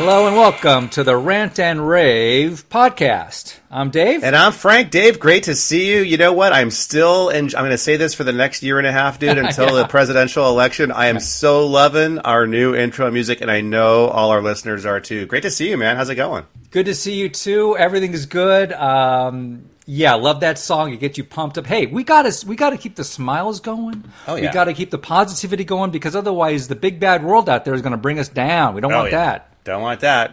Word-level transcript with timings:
Hello 0.00 0.28
and 0.28 0.36
welcome 0.36 0.88
to 0.90 1.02
the 1.02 1.16
Rant 1.16 1.58
and 1.58 1.88
Rave 1.88 2.68
podcast. 2.68 3.58
I'm 3.68 3.90
Dave. 3.90 4.22
And 4.22 4.36
I'm 4.36 4.52
Frank. 4.52 4.92
Dave, 4.92 5.18
great 5.18 5.42
to 5.42 5.56
see 5.56 5.92
you. 5.92 6.02
You 6.02 6.16
know 6.16 6.32
what? 6.32 6.52
I'm 6.52 6.70
still, 6.70 7.30
and 7.30 7.52
I'm 7.52 7.62
going 7.62 7.72
to 7.72 7.78
say 7.78 7.96
this 7.96 8.14
for 8.14 8.22
the 8.22 8.32
next 8.32 8.62
year 8.62 8.78
and 8.78 8.86
a 8.86 8.92
half, 8.92 9.18
dude, 9.18 9.36
until 9.38 9.74
yeah. 9.74 9.82
the 9.82 9.88
presidential 9.88 10.48
election. 10.48 10.92
I 10.92 11.06
am 11.06 11.18
so 11.18 11.66
loving 11.66 12.20
our 12.20 12.46
new 12.46 12.76
intro 12.76 13.10
music, 13.10 13.40
and 13.40 13.50
I 13.50 13.60
know 13.60 14.06
all 14.06 14.30
our 14.30 14.40
listeners 14.40 14.86
are 14.86 15.00
too. 15.00 15.26
Great 15.26 15.42
to 15.42 15.50
see 15.50 15.68
you, 15.68 15.76
man. 15.76 15.96
How's 15.96 16.10
it 16.10 16.14
going? 16.14 16.46
Good 16.70 16.86
to 16.86 16.94
see 16.94 17.14
you 17.16 17.28
too. 17.28 17.76
Everything 17.76 18.12
is 18.12 18.26
good. 18.26 18.72
Um, 18.74 19.68
yeah, 19.84 20.14
love 20.14 20.40
that 20.40 20.60
song. 20.60 20.92
It 20.92 21.00
gets 21.00 21.18
you 21.18 21.24
pumped 21.24 21.58
up. 21.58 21.66
Hey, 21.66 21.86
we 21.86 22.04
got 22.04 22.22
to 22.22 22.46
we 22.46 22.54
got 22.54 22.70
to 22.70 22.76
keep 22.76 22.94
the 22.94 23.02
smiles 23.02 23.58
going. 23.58 24.04
Oh 24.28 24.36
yeah. 24.36 24.42
We 24.42 24.54
got 24.54 24.66
to 24.66 24.74
keep 24.74 24.92
the 24.92 24.98
positivity 24.98 25.64
going 25.64 25.90
because 25.90 26.14
otherwise, 26.14 26.68
the 26.68 26.76
big 26.76 27.00
bad 27.00 27.24
world 27.24 27.48
out 27.48 27.64
there 27.64 27.74
is 27.74 27.82
going 27.82 27.90
to 27.90 27.98
bring 27.98 28.20
us 28.20 28.28
down. 28.28 28.76
We 28.76 28.80
don't 28.80 28.92
oh, 28.92 28.98
want 28.98 29.10
yeah. 29.10 29.24
that. 29.24 29.48
I 29.68 29.72
don't 29.72 29.82
want 29.82 30.00
that. 30.00 30.32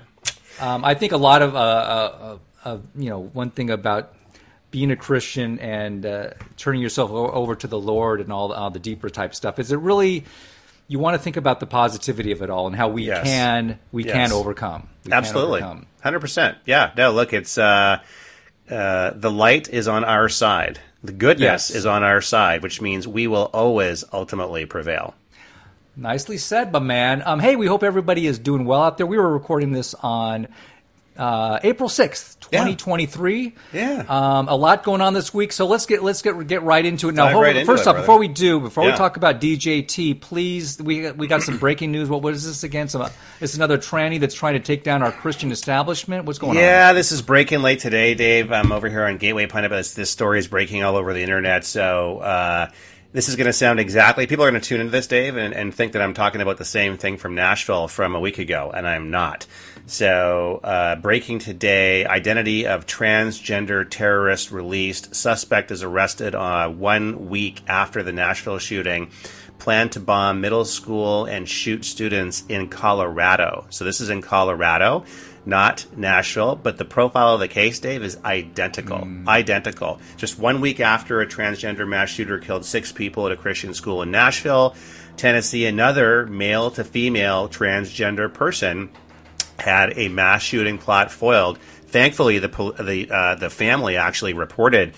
Um, 0.62 0.86
I 0.86 0.94
think 0.94 1.12
a 1.12 1.18
lot 1.18 1.42
of, 1.42 1.56
uh, 1.56 1.60
uh, 1.60 2.38
uh, 2.64 2.78
you 2.96 3.10
know, 3.10 3.20
one 3.20 3.50
thing 3.50 3.70
about 3.70 4.14
being 4.72 4.92
a 4.92 4.96
Christian 4.96 5.60
and 5.60 6.06
uh, 6.06 6.30
turning 6.58 6.82
yourself 6.82 7.12
over 7.12 7.56
to 7.56 7.68
the 7.68 7.80
Lord 7.80 8.22
and 8.22 8.32
all, 8.32 8.54
all, 8.54 8.70
the 8.70 8.80
deeper 8.80 9.10
type 9.10 9.36
stuff 9.36 9.60
is 9.60 9.72
it 9.72 9.80
really 9.80 10.24
you 10.88 11.00
want 11.00 11.16
to 11.16 11.20
think 11.20 11.38
about 11.38 11.60
the 11.60 11.66
positivity 11.66 12.32
of 12.32 12.42
it 12.42 12.50
all 12.50 12.68
and 12.68 12.76
how 12.76 12.88
we 12.90 13.04
yes. 13.04 13.26
can 13.26 13.80
we 13.92 14.06
yes. 14.06 14.14
can 14.14 14.32
overcome. 14.32 14.88
We 15.06 15.12
Absolutely, 15.12 15.62
hundred 16.02 16.20
percent. 16.20 16.58
Yeah. 16.66 16.92
No, 16.96 17.12
look, 17.12 17.34
it's 17.34 17.58
uh, 17.58 18.02
uh, 18.70 19.12
the 19.16 19.32
light 19.32 19.70
is 19.70 19.88
on 19.88 20.04
our 20.04 20.30
side. 20.30 20.80
The 21.04 21.12
goodness 21.12 21.70
yes. 21.70 21.72
is 21.72 21.86
on 21.86 22.04
our 22.04 22.22
side, 22.22 22.64
which 22.64 22.82
means 22.82 23.08
we 23.08 23.28
will 23.28 23.50
always 23.54 24.04
ultimately 24.12 24.66
prevail. 24.66 25.16
Nicely 25.98 26.38
said, 26.38 26.72
my 26.72 26.80
man. 26.80 27.24
Um, 27.26 27.40
hey, 27.40 27.56
we 27.56 27.68
hope 27.68 27.84
everybody 27.84 28.28
is 28.28 28.40
doing 28.40 28.66
well 28.66 28.82
out 28.82 28.98
there. 28.98 29.08
We 29.08 29.18
were 29.18 29.32
recording 29.32 29.72
this 29.72 29.94
on 29.94 30.48
uh, 31.18 31.60
April 31.64 31.88
sixth, 31.88 32.40
twenty 32.42 32.76
twenty 32.76 33.06
three. 33.06 33.56
Yeah. 33.72 34.04
Um, 34.10 34.50
a 34.50 34.56
lot 34.56 34.84
going 34.84 35.00
on 35.00 35.14
this 35.14 35.34
week, 35.34 35.54
so 35.54 35.66
let's 35.66 35.86
get 35.86 36.04
let's 36.04 36.22
get 36.22 36.48
get 36.48 36.64
right 36.64 36.86
into 36.86 37.08
it 37.08 37.16
now. 37.16 37.30
Hold, 37.30 37.44
right 37.44 37.66
first 37.66 37.88
off, 37.88 37.96
before 37.96 38.20
we 38.20 38.28
do, 38.28 38.60
before 38.60 38.84
yeah. 38.84 38.92
we 38.92 38.98
talk 38.98 39.16
about 39.16 39.40
DJT, 39.40 40.20
please, 40.20 40.82
we 40.82 41.10
we 41.12 41.28
got 41.28 41.42
some 41.42 41.58
breaking 41.58 41.92
news. 41.92 42.10
What 42.10 42.22
what 42.22 42.34
is 42.34 42.46
this 42.46 42.64
again? 42.64 42.90
Some 42.90 43.10
it's 43.40 43.56
another 43.56 43.78
tranny 43.78 44.20
that's 44.20 44.36
trying 44.36 44.56
to 44.56 44.60
take 44.60 44.84
down 44.84 45.02
our 45.02 45.12
Christian 45.12 45.52
establishment. 45.52 46.26
What's 46.26 46.40
going 46.40 46.56
yeah, 46.56 46.62
on? 46.62 46.68
Yeah, 46.68 46.94
this 46.94 47.14
is 47.14 47.22
breaking 47.22 47.62
late 47.62 47.80
today, 47.80 48.14
Dave. 48.14 48.52
I'm 48.52 48.74
over 48.74 48.90
here 48.90 49.06
on 49.06 49.18
Gateway 49.18 49.46
but 49.48 49.70
this 49.70 50.10
story 50.10 50.40
is 50.40 50.48
breaking 50.48 50.84
all 50.84 50.98
over 50.98 51.14
the 51.14 51.22
internet. 51.22 51.64
So. 51.64 52.20
Uh, 52.20 52.72
this 53.16 53.30
is 53.30 53.38
going 53.38 53.46
to 53.46 53.54
sound 53.54 53.80
exactly. 53.80 54.28
People 54.28 54.44
are 54.44 54.52
going 54.52 54.62
to 54.62 54.68
tune 54.68 54.82
into 54.82 54.92
this, 54.92 55.08
Dave, 55.08 55.38
and, 55.38 55.54
and, 55.54 55.74
think 55.74 55.94
that 55.94 56.02
I'm 56.02 56.14
talking 56.14 56.42
about 56.42 56.58
the 56.58 56.66
same 56.66 56.98
thing 56.98 57.16
from 57.16 57.34
Nashville 57.34 57.88
from 57.88 58.14
a 58.14 58.20
week 58.20 58.40
ago, 58.40 58.74
and 58.76 58.86
I'm 58.86 59.10
not. 59.10 59.48
So, 59.86 60.60
uh, 60.62 60.98
breaking 60.98 61.40
today: 61.40 62.06
identity 62.06 62.68
of 62.68 62.86
transgender 62.86 63.90
terrorist 63.90 64.52
released. 64.52 65.16
Suspect 65.16 65.72
is 65.72 65.82
arrested 65.82 66.36
uh, 66.36 66.68
one 66.68 67.30
week 67.30 67.62
after 67.68 68.04
the 68.04 68.12
Nashville 68.12 68.60
shooting. 68.60 69.12
Planned 69.60 69.94
to 69.94 70.02
bomb 70.02 70.42
middle 70.42 70.66
school 70.66 71.24
and 71.24 71.48
shoot 71.48 71.86
students 71.86 72.44
in 72.50 72.68
Colorado. 72.68 73.66
So 73.70 73.86
this 73.86 74.02
is 74.02 74.10
in 74.10 74.22
Colorado 74.22 75.06
not 75.46 75.86
Nashville, 75.96 76.56
but 76.56 76.78
the 76.78 76.86
profile 76.86 77.36
of 77.36 77.40
the 77.40 77.48
case, 77.48 77.80
Dave, 77.80 78.04
is 78.04 78.18
identical. 78.26 79.00
Mm. 79.00 79.28
Identical. 79.28 80.00
Just 80.18 80.40
one 80.40 80.62
week 80.62 80.80
after 80.80 81.22
a 81.22 81.28
transgender 81.28 81.88
mass 81.88 82.10
shooter 82.10 82.40
killed 82.40 82.66
six 82.66 82.92
people 82.92 83.26
at 83.26 83.32
a 83.32 83.38
Christian 83.38 83.74
school 83.74 84.02
in 84.02 84.12
Nashville, 84.12 84.76
Tennessee, 85.18 85.66
another 85.66 86.26
male 86.26 86.72
to 86.72 86.84
female 86.84 87.48
transgender 87.48 88.34
person 88.34 88.90
had 89.58 89.98
a 89.98 90.10
mass 90.10 90.42
shooting 90.42 90.78
plot 90.78 91.12
foiled. 91.12 91.58
Thankfully, 91.88 92.40
the 92.40 92.50
the 92.80 93.10
uh, 93.10 93.36
the 93.36 93.50
family 93.50 93.96
actually 93.96 94.34
reported 94.34 94.94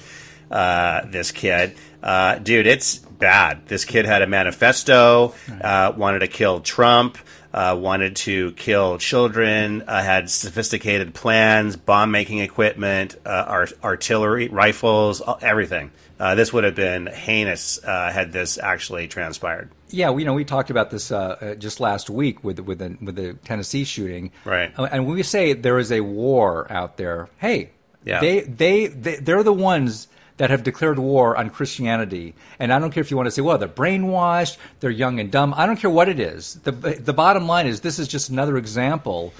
uh, 0.49 1.01
this 1.05 1.31
kid. 1.31 1.75
Uh, 2.01 2.39
dude, 2.39 2.65
it's 2.65 2.97
bad. 2.97 3.67
This 3.67 3.85
kid 3.85 4.05
had 4.05 4.21
a 4.21 4.27
manifesto, 4.27 5.33
uh, 5.61 5.93
wanted 5.95 6.19
to 6.19 6.27
kill 6.27 6.61
Trump 6.61 7.17
uh, 7.57 7.75
wanted 7.75 8.15
to 8.15 8.51
kill 8.51 8.99
children, 8.99 9.81
uh, 9.87 10.03
had 10.03 10.29
sophisticated 10.29 11.15
plans, 11.15 11.75
bomb 11.75 12.11
making 12.11 12.37
equipment, 12.37 13.15
uh, 13.25 13.45
art- 13.47 13.73
artillery, 13.83 14.47
rifles, 14.47 15.23
everything. 15.41 15.89
Uh, 16.19 16.35
this 16.35 16.53
would 16.53 16.63
have 16.63 16.75
been 16.75 17.07
heinous 17.07 17.83
uh, 17.83 18.11
had 18.11 18.31
this 18.31 18.59
actually 18.59 19.07
transpired. 19.07 19.71
Yeah, 19.89 20.15
you 20.15 20.23
know, 20.23 20.35
we 20.35 20.45
talked 20.45 20.69
about 20.69 20.91
this 20.91 21.11
uh, 21.11 21.55
just 21.57 21.79
last 21.79 22.11
week 22.11 22.43
with 22.43 22.59
with 22.59 22.77
the, 22.77 22.95
with 23.01 23.15
the 23.15 23.33
Tennessee 23.33 23.85
shooting, 23.85 24.31
right? 24.45 24.71
And 24.77 25.07
when 25.07 25.15
we 25.15 25.23
say 25.23 25.53
there 25.53 25.79
is 25.79 25.91
a 25.91 26.01
war 26.01 26.71
out 26.71 26.97
there, 26.97 27.27
hey, 27.39 27.71
yeah. 28.05 28.19
they 28.19 28.41
they, 28.41 28.85
they 28.85 29.15
they're 29.15 29.41
the 29.41 29.51
ones 29.51 30.07
that 30.37 30.49
have 30.49 30.63
declared 30.63 30.99
war 30.99 31.35
on 31.35 31.49
Christianity. 31.49 32.33
And 32.59 32.71
I 32.71 32.79
don't 32.79 32.91
care 32.91 33.01
if 33.01 33.11
you 33.11 33.17
want 33.17 33.27
to 33.27 33.31
say, 33.31 33.41
well, 33.41 33.57
they're 33.57 33.67
brainwashed, 33.67 34.57
they're 34.79 34.89
young 34.89 35.19
and 35.19 35.31
dumb. 35.31 35.53
I 35.57 35.65
don't 35.65 35.77
care 35.77 35.89
what 35.89 36.09
it 36.09 36.19
is. 36.19 36.55
The, 36.63 36.71
the 36.71 37.13
bottom 37.13 37.47
line 37.47 37.67
is 37.67 37.81
this 37.81 37.99
is 37.99 38.07
just 38.07 38.29
another 38.29 38.57
example. 38.57 39.33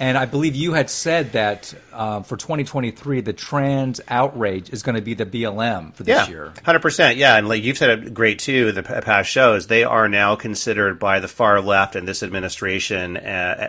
And 0.00 0.16
I 0.16 0.24
believe 0.24 0.56
you 0.56 0.72
had 0.72 0.88
said 0.88 1.32
that 1.32 1.74
uh, 1.92 2.22
for 2.22 2.38
2023, 2.38 3.20
the 3.20 3.34
trans 3.34 4.00
outrage 4.08 4.70
is 4.70 4.82
going 4.82 4.96
to 4.96 5.02
be 5.02 5.12
the 5.12 5.26
BLM 5.26 5.92
for 5.92 6.04
this 6.04 6.26
yeah, 6.26 6.28
year. 6.28 6.52
100%. 6.64 7.16
Yeah. 7.16 7.36
And 7.36 7.46
like 7.46 7.62
you've 7.62 7.76
said 7.76 7.90
it 7.90 8.14
great 8.14 8.38
too, 8.38 8.72
the 8.72 8.82
past 8.82 9.28
shows, 9.28 9.66
they 9.66 9.84
are 9.84 10.08
now 10.08 10.36
considered 10.36 10.98
by 10.98 11.20
the 11.20 11.28
far 11.28 11.60
left 11.60 11.96
and 11.96 12.08
this 12.08 12.22
administration 12.22 13.18
uh, 13.18 13.20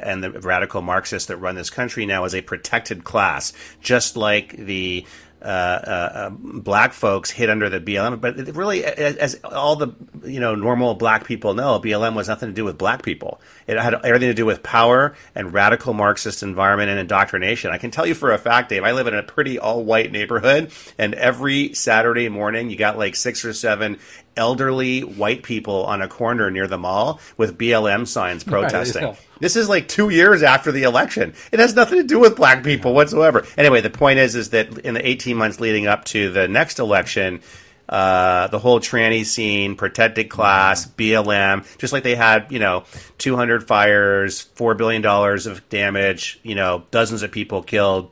and 0.04 0.24
the 0.24 0.32
radical 0.32 0.82
Marxists 0.82 1.28
that 1.28 1.36
run 1.36 1.56
this 1.56 1.70
country 1.70 2.06
now 2.06 2.24
as 2.24 2.34
a 2.34 2.42
protected 2.42 3.04
class, 3.04 3.52
just 3.82 4.16
like 4.16 4.56
the 4.56 5.06
uh, 5.42 5.46
uh, 5.46 6.30
black 6.30 6.94
folks 6.94 7.32
hit 7.32 7.50
under 7.50 7.70
the 7.70 7.80
BLM, 7.80 8.22
but 8.22 8.38
really, 8.56 8.86
as, 8.86 9.16
as, 9.16 9.40
all 9.44 9.76
the 9.76 9.94
you 10.24 10.40
know 10.40 10.54
normal 10.54 10.94
black 10.94 11.26
people 11.26 11.54
know, 11.54 11.80
BLM 11.80 12.16
was 12.16 12.28
nothing 12.28 12.50
to 12.50 12.54
do 12.54 12.64
with 12.64 12.78
black 12.78 13.02
people. 13.02 13.42
It 13.66 13.78
had 13.78 13.94
everything 13.94 14.30
to 14.30 14.36
do 14.36 14.46
with 14.46 14.62
power 14.62 15.16
and 15.34 15.52
radical 15.52 15.94
Marxist 15.94 16.44
environment 16.44 16.90
and 16.92 17.00
indoctrination. 17.00 17.72
I 17.72 17.80
can 17.80 17.90
tell 17.90 18.06
you 18.06 18.14
for 18.14 18.32
a 18.32 18.38
fact, 18.38 18.70
Dave. 18.70 18.84
I 18.84 18.92
live 18.92 19.08
in 19.08 19.16
a 19.16 19.24
pretty 19.24 19.58
all-white 19.58 20.12
neighborhood, 20.12 20.72
and 20.98 21.16
every 21.16 21.74
Saturday 21.74 22.30
morning, 22.30 22.70
you 22.70 22.78
got 22.78 22.98
like 22.98 23.16
six 23.16 23.44
or 23.44 23.54
seven 23.54 23.98
elderly 24.38 25.02
white 25.02 25.44
people 25.44 25.86
on 25.86 26.02
a 26.02 26.08
corner 26.08 26.50
near 26.50 26.68
the 26.68 26.78
mall 26.78 27.20
with 27.38 27.58
BLM 27.58 28.08
signs 28.08 28.44
protesting. 28.44 29.04
Right, 29.04 29.20
this 29.40 29.56
is 29.56 29.68
like 29.68 29.88
two 29.88 30.10
years 30.10 30.44
after 30.44 30.72
the 30.72 30.84
election. 30.84 31.34
It 31.52 31.60
has 31.60 31.76
nothing 31.76 32.00
to 32.00 32.08
do 32.08 32.20
with 32.20 32.36
black 32.36 32.64
people 32.64 32.94
whatsoever. 32.94 33.46
Anyway, 33.58 33.82
the 33.82 33.90
point 33.90 34.20
is, 34.20 34.36
is 34.36 34.52
that 34.52 34.78
in 34.80 34.94
the 34.94 35.08
18 35.08 35.36
months 35.36 35.60
leading 35.60 35.88
up 35.88 36.06
to 36.06 36.32
the 36.32 36.48
next 36.48 36.80
election, 36.80 37.42
uh, 37.90 38.48
the 38.48 38.60
whole 38.60 38.80
tranny 38.80 39.26
scene, 39.26 39.76
protected 39.76 40.30
class, 40.30 40.88
BLM, 40.88 41.66
just 41.78 41.92
like 41.92 42.04
they 42.04 42.16
had, 42.16 42.52
you 42.52 42.60
know, 42.60 42.86
200 43.18 43.68
fires, 43.68 44.48
$4 44.56 44.78
billion 44.78 45.06
of 45.06 45.70
damage, 45.70 46.40
you 46.44 46.56
know, 46.56 46.84
dozens 46.92 47.22
of 47.22 47.32
people 47.32 47.64
killed. 47.64 48.10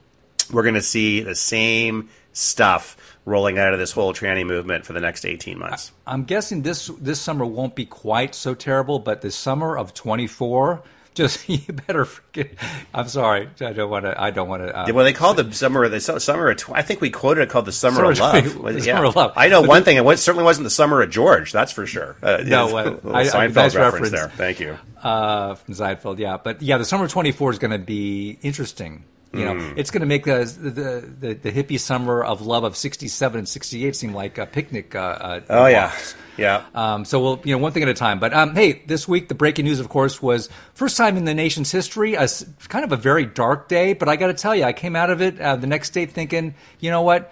We're 0.51 0.63
going 0.63 0.75
to 0.75 0.81
see 0.81 1.21
the 1.21 1.35
same 1.35 2.09
stuff 2.33 2.97
rolling 3.29 3.57
out 3.57 3.73
of 3.73 3.79
this 3.79 3.91
whole 3.91 4.13
tranny 4.13 4.45
movement 4.45 4.85
for 4.85 4.93
the 4.93 4.99
next 4.99 5.25
18 5.25 5.57
months. 5.57 5.91
I'm 6.05 6.23
guessing 6.23 6.63
this 6.63 6.87
this 6.99 7.21
summer 7.21 7.45
won't 7.45 7.75
be 7.75 7.85
quite 7.85 8.35
so 8.35 8.53
terrible, 8.53 8.99
but 8.99 9.21
the 9.21 9.31
summer 9.31 9.77
of 9.77 9.93
24 9.93 10.83
just 11.19 11.49
you 11.49 11.73
better 11.73 12.05
forget. 12.05 12.51
I'm 12.93 13.07
sorry, 13.07 13.49
I 13.61 13.73
don't 13.73 13.89
want 13.89 14.05
to. 14.05 14.19
I 14.19 14.31
don't 14.31 14.47
want 14.47 14.63
to. 14.63 14.77
Uh, 14.77 14.85
yeah, 14.87 14.93
well, 14.93 15.05
they 15.05 15.13
called 15.13 15.37
the 15.37 15.51
summer 15.51 15.87
the 15.87 15.99
summer. 15.99 16.49
Of, 16.49 16.71
I 16.71 16.81
think 16.81 17.01
we 17.01 17.09
quoted 17.09 17.41
it 17.41 17.49
called 17.49 17.65
the 17.65 17.71
summer, 17.71 18.15
summer 18.15 18.37
of 18.39 18.55
love. 18.55 18.85
yeah. 18.85 18.95
Summer 18.95 19.05
of 19.05 19.15
love. 19.15 19.33
I 19.35 19.49
know 19.49 19.61
but 19.61 19.69
one 19.69 19.81
the, 19.81 19.85
thing. 19.85 19.97
It 19.97 20.05
was, 20.05 20.23
certainly 20.23 20.45
wasn't 20.45 20.63
the 20.63 20.69
summer 20.69 21.01
of 21.01 21.09
George. 21.09 21.51
That's 21.51 21.71
for 21.71 21.85
sure. 21.85 22.15
Uh, 22.21 22.43
no, 22.45 22.77
uh, 22.77 22.99
I, 23.11 23.23
Seinfeld 23.23 23.55
nice 23.55 23.75
reference, 23.75 23.75
reference, 23.75 24.11
there. 24.11 24.29
Thank 24.29 24.59
you. 24.59 24.77
Uh, 25.01 25.55
from 25.55 25.73
Seinfeld, 25.73 26.19
yeah, 26.19 26.37
but 26.37 26.61
yeah, 26.61 26.77
the 26.77 26.85
summer 26.85 27.05
of 27.05 27.11
24 27.11 27.51
is 27.51 27.59
going 27.59 27.71
to 27.71 27.77
be 27.77 28.37
interesting. 28.41 29.03
You 29.31 29.45
know, 29.45 29.53
mm. 29.53 29.73
it's 29.77 29.91
going 29.91 30.01
to 30.01 30.07
make 30.07 30.25
the, 30.25 30.43
the, 30.59 31.27
the 31.27 31.33
the 31.35 31.51
hippie 31.51 31.79
summer 31.79 32.23
of 32.23 32.41
love 32.41 32.63
of 32.63 32.75
'67 32.75 33.37
and 33.37 33.47
'68 33.47 33.95
seem 33.95 34.11
like 34.11 34.39
a 34.39 34.47
picnic. 34.47 34.95
Uh, 34.95 34.99
uh, 34.99 35.41
oh 35.51 35.65
yeah, 35.67 35.95
yeah. 36.35 36.63
Um, 36.73 37.05
so 37.05 37.21
we'll 37.21 37.41
you 37.43 37.53
know 37.53 37.59
one 37.59 37.71
thing 37.71 37.83
at 37.83 37.89
a 37.89 37.93
time. 37.93 38.19
But 38.19 38.33
um, 38.33 38.55
hey, 38.55 38.81
this 38.87 39.07
week 39.07 39.27
the 39.27 39.35
breaking 39.35 39.65
news, 39.65 39.79
of 39.79 39.87
course, 39.87 40.19
was 40.19 40.49
first 40.73 40.97
time 40.97 41.15
in 41.15 41.25
the 41.25 41.35
nation's 41.35 41.71
history, 41.71 42.15
a 42.15 42.27
kind 42.69 42.83
of 42.83 42.91
a 42.91 42.97
very 42.97 43.27
dark 43.27 43.67
day. 43.67 43.93
But 43.93 44.09
I 44.09 44.15
got 44.15 44.27
to 44.27 44.33
tell 44.33 44.55
you, 44.55 44.63
I 44.63 44.73
came 44.73 44.95
out 44.95 45.11
of 45.11 45.21
it 45.21 45.39
uh, 45.39 45.57
the 45.57 45.67
next 45.67 45.91
day 45.91 46.07
thinking, 46.07 46.55
you 46.79 46.89
know 46.89 47.03
what, 47.03 47.31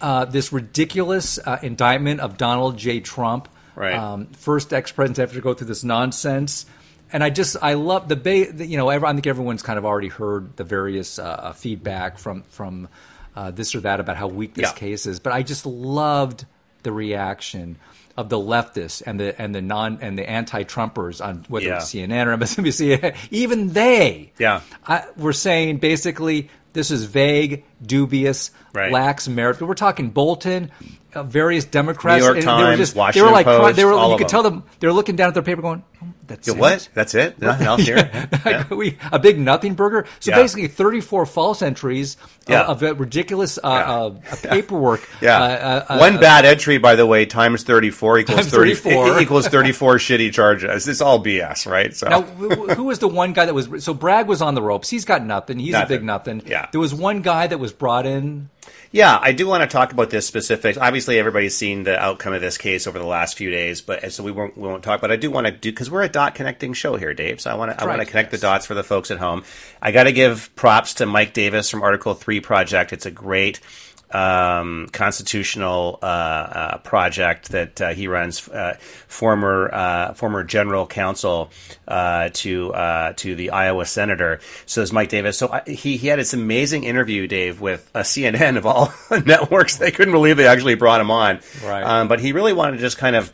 uh, 0.00 0.24
this 0.24 0.50
ridiculous 0.50 1.38
uh, 1.38 1.58
indictment 1.62 2.20
of 2.20 2.38
Donald 2.38 2.78
J. 2.78 3.00
Trump, 3.00 3.50
right. 3.74 3.92
um, 3.92 4.28
first 4.28 4.72
ex 4.72 4.92
president 4.92 5.18
ever 5.18 5.34
to 5.34 5.42
go 5.42 5.52
through 5.52 5.66
this 5.66 5.84
nonsense 5.84 6.64
and 7.12 7.24
I 7.24 7.30
just 7.30 7.56
I 7.62 7.74
love 7.74 8.08
the, 8.08 8.16
ba- 8.16 8.64
you 8.64 8.76
know 8.76 8.88
I 8.88 8.98
think 8.98 9.26
everyone's 9.26 9.62
kind 9.62 9.78
of 9.78 9.84
already 9.84 10.08
heard 10.08 10.56
the 10.56 10.64
various 10.64 11.18
uh, 11.18 11.24
uh, 11.24 11.52
feedback 11.52 12.18
from 12.18 12.42
from 12.44 12.88
uh, 13.36 13.50
this 13.50 13.74
or 13.74 13.80
that 13.80 14.00
about 14.00 14.16
how 14.16 14.26
weak 14.26 14.54
this 14.54 14.70
yeah. 14.70 14.72
case 14.72 15.06
is, 15.06 15.20
but 15.20 15.32
I 15.32 15.42
just 15.42 15.66
loved 15.66 16.44
the 16.82 16.92
reaction 16.92 17.76
of 18.16 18.28
the 18.28 18.36
leftists 18.36 19.02
and 19.06 19.20
the 19.20 19.40
and 19.40 19.54
the 19.54 19.62
non 19.62 19.98
and 20.00 20.18
the 20.18 20.28
anti-Trumpers 20.28 21.24
on 21.24 21.44
whether 21.48 21.66
yeah. 21.66 21.76
it's 21.76 21.92
CNN 21.92 22.26
or 22.26 22.36
MSNBC, 22.38 23.16
even 23.30 23.68
they, 23.72 24.32
yeah, 24.38 24.60
I, 24.86 25.04
were 25.16 25.32
saying 25.32 25.78
basically 25.78 26.50
this 26.72 26.90
is 26.90 27.04
vague, 27.04 27.64
dubious, 27.80 28.50
right. 28.72 28.92
lacks 28.92 29.28
merit. 29.28 29.60
We're 29.60 29.74
talking 29.74 30.10
Bolton, 30.10 30.70
uh, 31.14 31.22
various 31.22 31.64
Democrats. 31.64 32.20
New 32.20 32.32
York 32.32 32.44
Times, 32.44 32.62
they 32.64 32.70
were 32.70 32.76
just, 32.76 32.94
Washington 32.94 33.20
they 33.20 33.30
were 33.30 33.34
like, 33.34 33.46
Post, 33.46 33.76
they 33.76 33.84
were, 33.84 34.10
you 34.10 34.18
could 34.18 34.28
tell 34.28 34.42
them 34.42 34.64
they 34.80 34.86
were 34.86 34.92
looking 34.92 35.16
down 35.16 35.28
at 35.28 35.34
their 35.34 35.42
paper, 35.42 35.62
going, 35.62 35.82
oh, 36.02 36.06
"That's 36.26 36.48
yeah, 36.48 36.54
what? 36.54 36.88
That's 36.92 37.14
it? 37.14 37.40
Nothing 37.40 37.66
else 37.66 37.82
here? 37.86 38.10
yeah. 38.44 38.68
we, 38.68 38.98
a 39.10 39.18
big 39.18 39.38
nothing 39.38 39.74
burger." 39.74 40.06
So 40.20 40.30
yeah. 40.30 40.36
basically, 40.36 40.68
thirty-four 40.68 41.24
false 41.24 41.62
entries 41.62 42.18
yeah. 42.46 42.64
of, 42.64 42.82
ridiculous 42.82 43.58
uh, 43.58 43.66
uh, 43.66 44.10
paperwork. 44.42 45.08
Yeah, 45.20 45.38
uh, 45.38 45.84
uh, 45.88 45.98
one 45.98 46.20
bad 46.20 46.44
entry, 46.44 46.78
by 46.78 46.94
the 46.94 47.06
way, 47.06 47.26
times 47.26 47.64
thirty-four 47.64 48.18
equals 48.18 48.40
times 48.40 48.50
30, 48.50 48.74
34. 48.74 49.20
equals 49.20 49.48
thirty-four 49.48 49.96
shitty 49.96 50.32
charges. 50.32 50.86
It's 50.86 51.00
all 51.00 51.22
BS, 51.22 51.66
right? 51.66 51.94
So 51.94 52.08
now, 52.08 52.22
who 52.22 52.84
was 52.84 53.00
the 53.00 53.08
one 53.08 53.32
guy 53.32 53.46
that 53.46 53.54
was? 53.54 53.82
So 53.82 53.94
Bragg 53.94 54.28
was 54.28 54.40
on 54.42 54.54
the 54.54 54.62
ropes. 54.62 54.88
He's 54.88 55.04
got 55.04 55.24
nothing. 55.24 55.58
He's 55.58 55.72
nothing. 55.72 55.86
a 55.86 55.98
big 55.98 56.04
nothing. 56.04 56.42
Yeah. 56.46 56.68
There 56.70 56.80
was 56.80 56.94
one 56.94 57.22
guy 57.22 57.48
that 57.48 57.58
was 57.58 57.67
brought 57.72 58.06
in 58.06 58.48
yeah, 58.90 59.18
I 59.20 59.32
do 59.32 59.46
want 59.46 59.62
to 59.62 59.66
talk 59.68 59.92
about 59.92 60.08
this 60.08 60.26
specific. 60.26 60.78
Obviously, 60.78 61.18
everybody's 61.18 61.54
seen 61.54 61.82
the 61.82 61.98
outcome 61.98 62.32
of 62.32 62.40
this 62.40 62.56
case 62.56 62.86
over 62.86 62.98
the 62.98 63.04
last 63.04 63.36
few 63.36 63.50
days, 63.50 63.82
but 63.82 64.10
so 64.12 64.22
we 64.22 64.32
won't 64.32 64.56
we 64.56 64.66
won't 64.66 64.82
talk. 64.82 65.02
But 65.02 65.12
I 65.12 65.16
do 65.16 65.30
want 65.30 65.46
to 65.46 65.52
do 65.52 65.70
because 65.70 65.90
we're 65.90 66.02
a 66.02 66.08
dot 66.08 66.34
connecting 66.34 66.72
show 66.72 66.96
here, 66.96 67.12
Dave. 67.12 67.40
So 67.40 67.50
I 67.50 67.54
want 67.54 67.70
to 67.70 67.82
I 67.82 67.86
want 67.86 68.00
to 68.00 68.06
connect 68.06 68.32
yes. 68.32 68.40
the 68.40 68.46
dots 68.46 68.66
for 68.66 68.74
the 68.74 68.82
folks 68.84 69.10
at 69.10 69.18
home. 69.18 69.44
I 69.82 69.92
got 69.92 70.04
to 70.04 70.12
give 70.12 70.54
props 70.56 70.94
to 70.94 71.06
Mike 71.06 71.34
Davis 71.34 71.68
from 71.68 71.82
Article 71.82 72.14
Three 72.14 72.40
Project. 72.40 72.94
It's 72.94 73.04
a 73.04 73.10
great 73.10 73.60
um, 74.10 74.88
constitutional 74.92 75.98
uh, 76.02 76.06
uh, 76.06 76.78
project 76.78 77.50
that 77.50 77.80
uh, 77.80 77.88
he 77.90 78.08
runs, 78.08 78.48
uh, 78.48 78.76
former 79.06 79.70
uh, 79.72 80.14
former 80.14 80.44
general 80.44 80.86
counsel 80.86 81.50
uh, 81.86 82.30
to 82.34 82.72
to 83.16 83.34
the 83.34 83.50
Iowa 83.50 83.84
senator. 83.84 84.40
So 84.66 84.82
is 84.82 84.92
Mike 84.92 85.08
Davis. 85.08 85.38
So 85.38 85.60
he 85.66 85.96
he 85.96 86.08
had 86.08 86.18
this 86.18 86.34
amazing 86.34 86.84
interview, 86.84 87.26
Dave, 87.26 87.60
with 87.60 87.90
a 87.94 88.00
CNN 88.00 88.56
of 88.56 88.66
all 88.66 88.92
networks. 89.26 89.76
They 89.76 89.90
couldn't 89.90 90.12
believe 90.12 90.36
they 90.36 90.46
actually 90.46 90.74
brought 90.74 91.00
him 91.00 91.10
on. 91.10 91.40
Right. 91.64 91.82
Um, 91.82 92.08
but 92.08 92.20
he 92.20 92.32
really 92.32 92.52
wanted 92.52 92.76
to 92.76 92.78
just 92.78 92.98
kind 92.98 93.16
of 93.16 93.32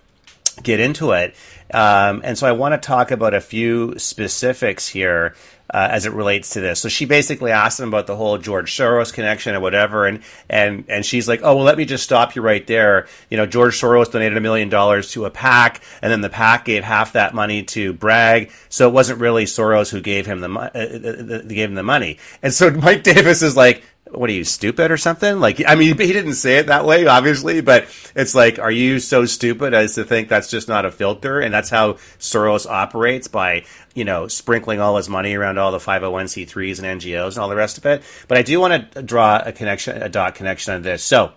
get 0.62 0.80
into 0.80 1.12
it. 1.12 1.34
Um, 1.72 2.20
and 2.24 2.36
so 2.36 2.46
I 2.46 2.52
want 2.52 2.80
to 2.80 2.86
talk 2.86 3.10
about 3.10 3.34
a 3.34 3.40
few 3.40 3.98
specifics 3.98 4.88
here 4.88 5.34
uh, 5.72 5.88
as 5.90 6.06
it 6.06 6.12
relates 6.12 6.50
to 6.50 6.60
this. 6.60 6.80
So 6.80 6.88
she 6.88 7.04
basically 7.04 7.50
asked 7.50 7.80
him 7.80 7.88
about 7.88 8.06
the 8.06 8.16
whole 8.16 8.36
George 8.38 8.76
Soros 8.76 9.12
connection 9.12 9.54
or 9.54 9.60
whatever, 9.60 10.06
and 10.06 10.22
and 10.48 10.84
and 10.88 11.04
she's 11.04 11.26
like, 11.26 11.40
"Oh 11.42 11.56
well, 11.56 11.64
let 11.64 11.78
me 11.78 11.84
just 11.84 12.04
stop 12.04 12.36
you 12.36 12.42
right 12.42 12.66
there. 12.66 13.06
You 13.30 13.38
know, 13.38 13.46
George 13.46 13.80
Soros 13.80 14.10
donated 14.12 14.36
a 14.36 14.40
million 14.40 14.68
dollars 14.68 15.10
to 15.12 15.24
a 15.24 15.30
PAC, 15.30 15.80
and 16.02 16.12
then 16.12 16.20
the 16.20 16.28
PAC 16.28 16.66
gave 16.66 16.84
half 16.84 17.14
that 17.14 17.34
money 17.34 17.62
to 17.64 17.92
Bragg. 17.94 18.52
So 18.68 18.88
it 18.88 18.92
wasn't 18.92 19.20
really 19.20 19.46
Soros 19.46 19.90
who 19.90 20.00
gave 20.00 20.26
him 20.26 20.40
the 20.40 20.50
uh, 20.50 20.70
uh, 20.74 21.36
uh, 21.36 21.42
gave 21.42 21.70
him 21.70 21.74
the 21.74 21.82
money. 21.82 22.18
And 22.42 22.52
so 22.52 22.70
Mike 22.84 23.02
Davis 23.02 23.42
is 23.42 23.56
like, 23.56 23.82
what 24.18 24.30
are 24.30 24.34
you 24.34 24.44
stupid 24.44 24.90
or 24.90 24.96
something? 24.96 25.40
Like, 25.40 25.62
I 25.66 25.74
mean, 25.74 25.98
he 25.98 26.12
didn't 26.12 26.34
say 26.34 26.58
it 26.58 26.66
that 26.66 26.84
way, 26.84 27.06
obviously, 27.06 27.60
but 27.60 27.86
it's 28.14 28.34
like, 28.34 28.58
are 28.58 28.70
you 28.70 28.98
so 28.98 29.24
stupid 29.24 29.74
as 29.74 29.94
to 29.94 30.04
think 30.04 30.28
that's 30.28 30.50
just 30.50 30.68
not 30.68 30.84
a 30.84 30.90
filter? 30.90 31.40
And 31.40 31.52
that's 31.52 31.70
how 31.70 31.94
Soros 32.18 32.66
operates 32.66 33.28
by, 33.28 33.64
you 33.94 34.04
know, 34.04 34.28
sprinkling 34.28 34.80
all 34.80 34.96
his 34.96 35.08
money 35.08 35.34
around 35.34 35.58
all 35.58 35.72
the 35.72 35.78
501c3s 35.78 36.82
and 36.82 37.00
NGOs 37.00 37.30
and 37.30 37.38
all 37.38 37.48
the 37.48 37.56
rest 37.56 37.78
of 37.78 37.86
it. 37.86 38.02
But 38.28 38.38
I 38.38 38.42
do 38.42 38.60
want 38.60 38.92
to 38.92 39.02
draw 39.02 39.42
a 39.44 39.52
connection, 39.52 40.02
a 40.02 40.08
dot 40.08 40.34
connection 40.34 40.74
on 40.74 40.82
this. 40.82 41.02
So 41.02 41.32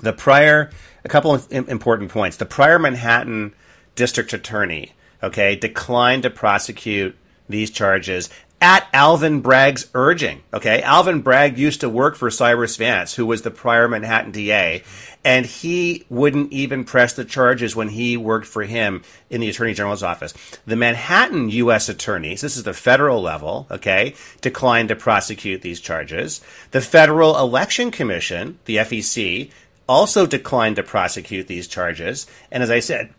the 0.00 0.12
prior, 0.12 0.70
a 1.04 1.08
couple 1.08 1.34
of 1.34 1.50
important 1.50 2.10
points. 2.10 2.36
The 2.36 2.46
prior 2.46 2.78
Manhattan 2.78 3.54
district 3.94 4.32
attorney, 4.32 4.92
okay, 5.22 5.56
declined 5.56 6.22
to 6.22 6.30
prosecute 6.30 7.16
these 7.48 7.70
charges 7.70 8.30
at 8.60 8.86
Alvin 8.92 9.40
Bragg's 9.40 9.88
urging. 9.94 10.42
Okay, 10.52 10.82
Alvin 10.82 11.22
Bragg 11.22 11.58
used 11.58 11.80
to 11.80 11.88
work 11.88 12.14
for 12.14 12.30
Cyrus 12.30 12.76
Vance, 12.76 13.14
who 13.14 13.24
was 13.24 13.42
the 13.42 13.50
prior 13.50 13.88
Manhattan 13.88 14.32
DA, 14.32 14.82
and 15.24 15.46
he 15.46 16.04
wouldn't 16.10 16.52
even 16.52 16.84
press 16.84 17.14
the 17.14 17.24
charges 17.24 17.74
when 17.74 17.88
he 17.88 18.16
worked 18.16 18.46
for 18.46 18.62
him 18.62 19.02
in 19.30 19.40
the 19.40 19.48
Attorney 19.48 19.72
General's 19.72 20.02
office. 20.02 20.34
The 20.66 20.76
Manhattan 20.76 21.48
U.S. 21.50 21.88
attorneys, 21.88 22.42
this 22.42 22.56
is 22.56 22.64
the 22.64 22.74
federal 22.74 23.22
level, 23.22 23.66
okay, 23.70 24.14
declined 24.42 24.90
to 24.90 24.96
prosecute 24.96 25.62
these 25.62 25.80
charges. 25.80 26.42
The 26.70 26.80
Federal 26.82 27.38
Election 27.38 27.90
Commission, 27.90 28.58
the 28.66 28.76
FEC, 28.76 29.50
also 29.88 30.26
declined 30.26 30.76
to 30.76 30.82
prosecute 30.82 31.46
these 31.46 31.66
charges. 31.66 32.26
And 32.50 32.62
as 32.62 32.70
I 32.70 32.80
said, 32.80 33.12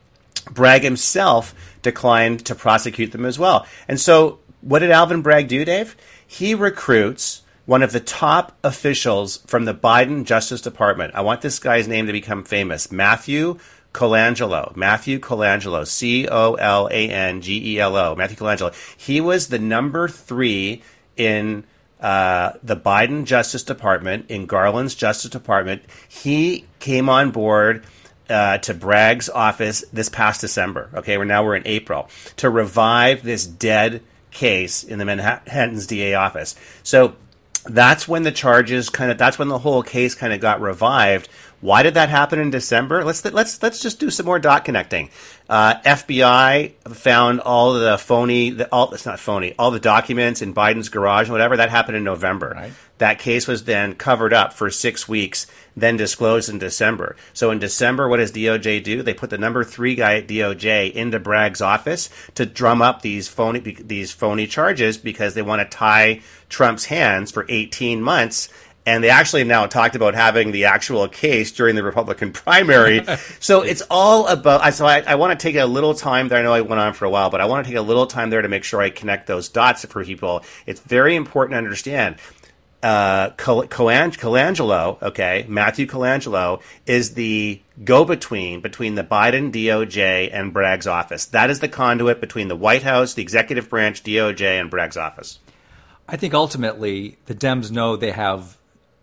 Bragg 0.49 0.83
himself 0.83 1.53
declined 1.81 2.45
to 2.45 2.55
prosecute 2.55 3.11
them 3.11 3.25
as 3.25 3.37
well. 3.37 3.67
And 3.87 3.99
so 3.99 4.39
what 4.61 4.79
did 4.79 4.91
Alvin 4.91 5.21
Bragg 5.21 5.47
do, 5.47 5.65
Dave? 5.65 5.95
He 6.25 6.55
recruits 6.55 7.43
one 7.65 7.83
of 7.83 7.91
the 7.91 7.99
top 7.99 8.57
officials 8.63 9.37
from 9.47 9.65
the 9.65 9.73
Biden 9.73 10.25
Justice 10.25 10.61
Department. 10.61 11.13
I 11.15 11.21
want 11.21 11.41
this 11.41 11.59
guy's 11.59 11.87
name 11.87 12.07
to 12.07 12.11
become 12.11 12.43
famous. 12.43 12.91
Matthew 12.91 13.59
Colangelo. 13.93 14.75
Matthew 14.75 15.19
Colangelo. 15.19 15.85
C 15.85 16.27
O 16.27 16.55
L 16.55 16.87
A 16.91 17.09
N 17.09 17.41
G 17.41 17.75
E 17.75 17.79
L 17.79 17.95
O. 17.95 18.15
Matthew 18.15 18.37
Colangelo. 18.37 18.73
He 18.97 19.21
was 19.21 19.47
the 19.47 19.59
number 19.59 20.07
three 20.07 20.81
in 21.17 21.63
uh, 21.99 22.53
the 22.63 22.75
Biden 22.75 23.25
Justice 23.25 23.63
Department, 23.63 24.29
in 24.29 24.47
Garland's 24.47 24.95
Justice 24.95 25.29
Department. 25.29 25.83
He 26.07 26.65
came 26.79 27.09
on 27.09 27.31
board. 27.31 27.85
Uh, 28.29 28.57
to 28.59 28.73
Bragg's 28.73 29.27
office 29.29 29.83
this 29.91 30.07
past 30.07 30.39
December. 30.39 30.89
Okay, 30.93 31.17
we're 31.17 31.25
now 31.25 31.43
we're 31.43 31.57
in 31.57 31.67
April 31.67 32.09
to 32.37 32.49
revive 32.49 33.23
this 33.23 33.45
dead 33.45 34.01
case 34.31 34.83
in 34.83 34.99
the 34.99 35.05
Manhattan's 35.05 35.87
DA 35.87 36.15
office. 36.15 36.55
So 36.83 37.15
that's 37.65 38.07
when 38.07 38.23
the 38.23 38.31
charges 38.31 38.89
kind 38.89 39.11
of 39.11 39.17
that's 39.17 39.37
when 39.37 39.47
the 39.47 39.59
whole 39.59 39.83
case 39.83 40.15
kind 40.15 40.33
of 40.33 40.39
got 40.39 40.61
revived. 40.61 41.29
Why 41.61 41.83
did 41.83 41.93
that 41.93 42.09
happen 42.09 42.39
in 42.39 42.49
December? 42.49 43.03
Let's 43.05 43.23
let's 43.23 43.61
let's 43.61 43.79
just 43.79 43.99
do 43.99 44.09
some 44.09 44.25
more 44.25 44.39
dot 44.39 44.65
connecting. 44.65 45.09
Uh, 45.47 45.75
FBI 45.81 46.73
found 46.89 47.39
all 47.41 47.73
the 47.73 47.97
phony, 47.97 48.49
the, 48.49 48.67
all 48.71 48.91
it's 48.93 49.05
not 49.05 49.19
phony, 49.19 49.53
all 49.59 49.69
the 49.69 49.79
documents 49.79 50.41
in 50.41 50.55
Biden's 50.55 50.89
garage 50.89 51.27
and 51.27 51.33
whatever. 51.33 51.57
That 51.57 51.69
happened 51.69 51.97
in 51.97 52.03
November. 52.03 52.53
Right. 52.55 52.73
That 52.97 53.19
case 53.19 53.47
was 53.47 53.63
then 53.63 53.95
covered 53.95 54.33
up 54.33 54.53
for 54.53 54.69
six 54.69 55.07
weeks, 55.07 55.47
then 55.75 55.97
disclosed 55.97 56.49
in 56.49 56.59
December. 56.59 57.15
So 57.33 57.51
in 57.51 57.59
December, 57.59 58.07
what 58.07 58.17
does 58.17 58.31
DOJ 58.31 58.83
do? 58.83 59.01
They 59.01 59.13
put 59.13 59.29
the 59.29 59.37
number 59.37 59.63
three 59.63 59.95
guy 59.95 60.17
at 60.17 60.27
DOJ 60.27 60.91
into 60.93 61.19
Bragg's 61.19 61.61
office 61.61 62.09
to 62.35 62.45
drum 62.45 62.81
up 62.81 63.01
these 63.01 63.27
phony 63.27 63.59
these 63.59 64.11
phony 64.11 64.47
charges 64.47 64.97
because 64.97 65.33
they 65.33 65.41
want 65.41 65.61
to 65.61 65.77
tie 65.77 66.21
Trump's 66.49 66.85
hands 66.85 67.31
for 67.31 67.45
18 67.49 68.01
months 68.01 68.49
and 68.85 69.03
they 69.03 69.09
actually 69.09 69.43
now 69.43 69.67
talked 69.67 69.95
about 69.95 70.15
having 70.15 70.51
the 70.51 70.65
actual 70.65 71.07
case 71.07 71.51
during 71.51 71.75
the 71.75 71.83
Republican 71.83 72.31
primary. 72.33 73.05
so 73.39 73.61
it's 73.63 73.83
all 73.89 74.27
about. 74.27 74.73
So 74.73 74.85
I, 74.85 75.01
I 75.01 75.15
want 75.15 75.37
to 75.37 75.41
take 75.41 75.55
a 75.55 75.65
little 75.65 75.93
time 75.93 76.27
there. 76.27 76.39
I 76.39 76.41
know 76.41 76.53
I 76.53 76.61
went 76.61 76.79
on 76.79 76.93
for 76.93 77.05
a 77.05 77.09
while, 77.09 77.29
but 77.29 77.41
I 77.41 77.45
want 77.45 77.65
to 77.65 77.71
take 77.71 77.77
a 77.77 77.83
little 77.83 78.07
time 78.07 78.29
there 78.29 78.41
to 78.41 78.47
make 78.47 78.63
sure 78.63 78.81
I 78.81 78.89
connect 78.89 79.27
those 79.27 79.49
dots 79.49 79.85
for 79.85 80.03
people. 80.03 80.43
It's 80.65 80.79
very 80.81 81.15
important 81.15 81.53
to 81.53 81.57
understand. 81.57 82.15
Uh, 82.83 83.29
Colangelo, 83.37 84.99
okay, 85.03 85.45
Matthew 85.47 85.85
Colangelo 85.85 86.63
is 86.87 87.13
the 87.13 87.61
go-between 87.83 88.61
between 88.61 88.95
the 88.95 89.03
Biden 89.03 89.51
DOJ 89.51 90.31
and 90.33 90.51
Bragg's 90.51 90.87
office. 90.87 91.25
That 91.27 91.51
is 91.51 91.59
the 91.59 91.67
conduit 91.67 92.19
between 92.19 92.47
the 92.47 92.55
White 92.55 92.81
House, 92.81 93.13
the 93.13 93.21
executive 93.21 93.69
branch, 93.69 94.01
DOJ, 94.01 94.59
and 94.59 94.71
Bragg's 94.71 94.97
office. 94.97 95.37
I 96.09 96.17
think 96.17 96.33
ultimately 96.33 97.19
the 97.27 97.35
Dems 97.35 97.69
know 97.69 97.95
they 97.95 98.11
have 98.11 98.57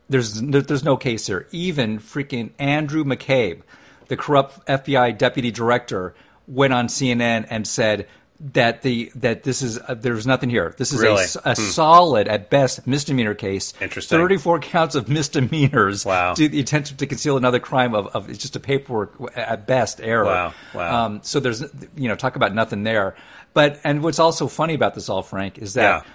there's 0.09 0.41
there's 0.41 0.85
no 0.85 0.97
case 0.97 1.27
here. 1.27 1.47
Even 1.53 1.99
freaking 1.99 2.50
Andrew 2.59 3.05
McCabe, 3.05 3.62
the 4.09 4.17
corrupt 4.17 4.67
FBI 4.67 5.17
deputy 5.17 5.50
director, 5.50 6.15
went 6.47 6.73
on 6.73 6.88
CNN 6.88 7.47
and 7.50 7.67
said 7.67 8.09
that 8.41 8.83
the 8.83 9.11
that 9.17 9.43
this 9.43 9.62
is 9.62 9.79
uh, 9.79 9.95
there's 9.95 10.27
nothing 10.27 10.49
here. 10.49 10.75
This 10.79 10.93
is 10.93 11.00
really? 11.00 11.25
a, 11.25 11.50
a 11.50 11.55
hmm. 11.55 11.61
solid 11.61 12.29
at 12.29 12.50
best 12.50 12.87
misdemeanor 12.87 13.35
case. 13.35 13.75
Interesting. 13.81 14.17
Thirty 14.17 14.37
four 14.37 14.61
counts 14.61 14.95
of 14.95 15.09
misdemeanors. 15.09 16.07
Wow. 16.07 16.35
To 16.35 16.49
the 16.49 16.61
intent 16.61 16.99
to 16.99 17.07
conceal 17.07 17.37
another 17.37 17.59
crime 17.59 17.95
of, 17.95 18.07
of 18.09 18.31
it's 18.31 18.38
just 18.38 18.57
a 18.57 18.61
paperwork 18.61 19.15
at 19.37 19.67
best 19.67 20.00
error. 20.00 20.25
Wow. 20.25 20.55
Wow. 20.75 21.07
Um, 21.07 21.21
so 21.23 21.41
there's 21.41 21.62
you 21.97 22.09
know 22.09 22.15
talk 22.15 22.37
about 22.37 22.55
nothing 22.55 22.85
there. 22.85 23.17
But 23.55 23.81
and 23.83 24.03
what's 24.03 24.19
also 24.19 24.47
funny 24.47 24.75
about 24.75 24.95
this 24.95 25.09
all, 25.09 25.23
Frank, 25.23 25.59
is 25.59 25.75
that. 25.75 26.05
Yeah 26.07 26.12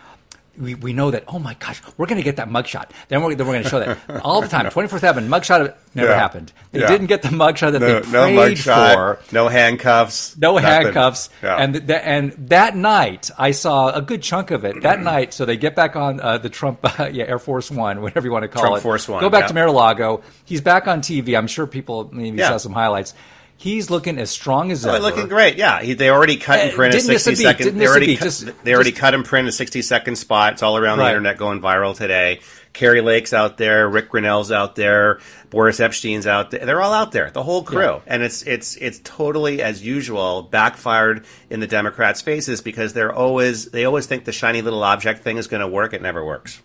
we, 0.57 0.75
we 0.75 0.93
know 0.93 1.11
that, 1.11 1.23
oh 1.27 1.39
my 1.39 1.55
gosh, 1.55 1.81
we're 1.97 2.05
going 2.05 2.17
to 2.17 2.23
get 2.23 2.35
that 2.35 2.47
mugshot. 2.47 2.89
Then 3.07 3.23
we're, 3.23 3.33
then 3.35 3.47
we're 3.47 3.53
going 3.53 3.63
to 3.63 3.69
show 3.69 3.79
that 3.79 4.21
all 4.23 4.41
the 4.41 4.47
time, 4.47 4.69
24 4.69 4.99
7. 4.99 5.27
Mugshot 5.27 5.75
never 5.95 6.09
yeah. 6.09 6.15
happened. 6.15 6.53
They 6.71 6.81
yeah. 6.81 6.87
didn't 6.87 7.07
get 7.07 7.23
the 7.23 7.29
mugshot 7.29 7.71
that 7.71 7.79
no, 7.79 7.87
they 7.87 8.01
prayed 8.01 8.11
no 8.11 8.27
mugshot, 8.27 8.93
for. 8.93 9.19
No 9.33 9.47
handcuffs. 9.47 10.37
No 10.37 10.53
nothing. 10.55 10.69
handcuffs. 10.69 11.29
Yeah. 11.41 11.55
And, 11.55 11.73
th- 11.87 12.01
and 12.03 12.31
that 12.49 12.75
night, 12.75 13.31
I 13.37 13.51
saw 13.51 13.91
a 13.91 14.01
good 14.01 14.21
chunk 14.21 14.51
of 14.51 14.63
it. 14.63 14.81
That 14.83 15.01
night, 15.01 15.33
so 15.33 15.45
they 15.45 15.57
get 15.57 15.75
back 15.75 15.95
on 15.95 16.19
uh, 16.19 16.37
the 16.37 16.49
Trump 16.49 16.79
uh, 16.99 17.05
yeah, 17.11 17.25
Air 17.25 17.39
Force 17.39 17.71
One, 17.71 18.01
whatever 18.01 18.27
you 18.27 18.31
want 18.31 18.43
to 18.43 18.47
call 18.47 18.63
Trump 18.63 18.77
it. 18.77 18.81
Force 18.81 19.07
One. 19.07 19.21
Go 19.21 19.29
back 19.29 19.47
to 19.47 19.53
Mar-a-Lago. 19.53 20.21
He's 20.45 20.61
back 20.61 20.87
on 20.87 21.01
TV. 21.01 21.37
I'm 21.37 21.47
sure 21.47 21.65
people 21.65 22.09
maybe 22.13 22.39
saw 22.39 22.57
some 22.57 22.73
highlights 22.73 23.13
He's 23.57 23.89
looking 23.89 24.17
as 24.17 24.29
strong 24.29 24.71
as 24.71 24.85
oh, 24.85 24.89
ever. 24.89 24.99
Looking 24.99 25.27
great, 25.27 25.57
yeah. 25.57 25.81
He, 25.81 25.93
they 25.93 26.09
already 26.09 26.35
cut 26.35 26.59
and 26.59 26.73
print 26.73 26.95
uh, 26.95 26.97
a 26.97 27.01
sixty 27.01 27.35
second. 27.35 27.77
They 27.77 27.87
already, 27.87 28.17
cut, 28.17 28.25
just, 28.25 28.63
they 28.63 28.73
already 28.73 28.91
just, 28.91 28.99
cut 29.01 29.13
and 29.13 29.23
print 29.23 29.47
a 29.47 29.51
sixty 29.53 29.81
second 29.81 30.17
spot. 30.17 30.53
It's 30.53 30.63
all 30.63 30.75
around 30.77 30.99
right. 30.99 31.05
the 31.05 31.09
internet, 31.11 31.37
going 31.37 31.61
viral 31.61 31.95
today. 31.95 32.41
Kari 32.73 33.01
Lake's 33.01 33.33
out 33.33 33.57
there, 33.57 33.87
Ric 33.87 34.09
Grenell's 34.09 34.51
out 34.51 34.75
there, 34.75 35.19
Boris 35.51 35.79
Epshteyn's 35.79 36.25
out 36.25 36.49
there. 36.49 36.65
They're 36.65 36.81
all 36.81 36.91
out 36.91 37.11
there, 37.11 37.29
the 37.29 37.43
whole 37.43 37.63
crew, 37.63 37.81
yeah. 37.81 37.99
and 38.07 38.23
it's 38.23 38.41
it's 38.43 38.75
it's 38.77 38.99
totally 39.03 39.61
as 39.61 39.85
usual 39.85 40.41
backfired 40.41 41.23
in 41.51 41.59
the 41.59 41.67
Democrats' 41.67 42.21
faces 42.21 42.61
because 42.61 42.93
they're 42.93 43.13
always 43.13 43.67
they 43.67 43.85
always 43.85 44.07
think 44.07 44.25
the 44.25 44.31
shiny 44.31 44.63
little 44.63 44.83
object 44.83 45.23
thing 45.23 45.37
is 45.37 45.47
going 45.47 45.61
to 45.61 45.67
work. 45.67 45.93
It 45.93 46.01
never 46.01 46.25
works. 46.25 46.61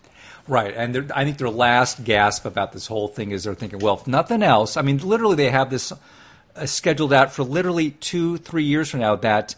Right, 0.47 0.73
and 0.75 1.11
I 1.13 1.25
think 1.25 1.37
their 1.37 1.49
last 1.49 2.03
gasp 2.03 2.43
about 2.43 2.71
this 2.71 2.87
whole 2.87 3.07
thing 3.07 3.29
is 3.29 3.43
they're 3.43 3.53
thinking, 3.53 3.77
well, 3.77 3.99
if 3.99 4.07
nothing 4.07 4.41
else, 4.41 4.77
I 4.77 4.81
mean, 4.81 4.97
literally 4.97 5.35
they 5.35 5.51
have 5.51 5.69
this 5.69 5.93
uh, 6.55 6.65
scheduled 6.65 7.13
out 7.13 7.31
for 7.31 7.43
literally 7.43 7.91
two, 7.91 8.37
three 8.37 8.63
years 8.63 8.89
from 8.89 8.99
now. 8.99 9.15
That 9.15 9.55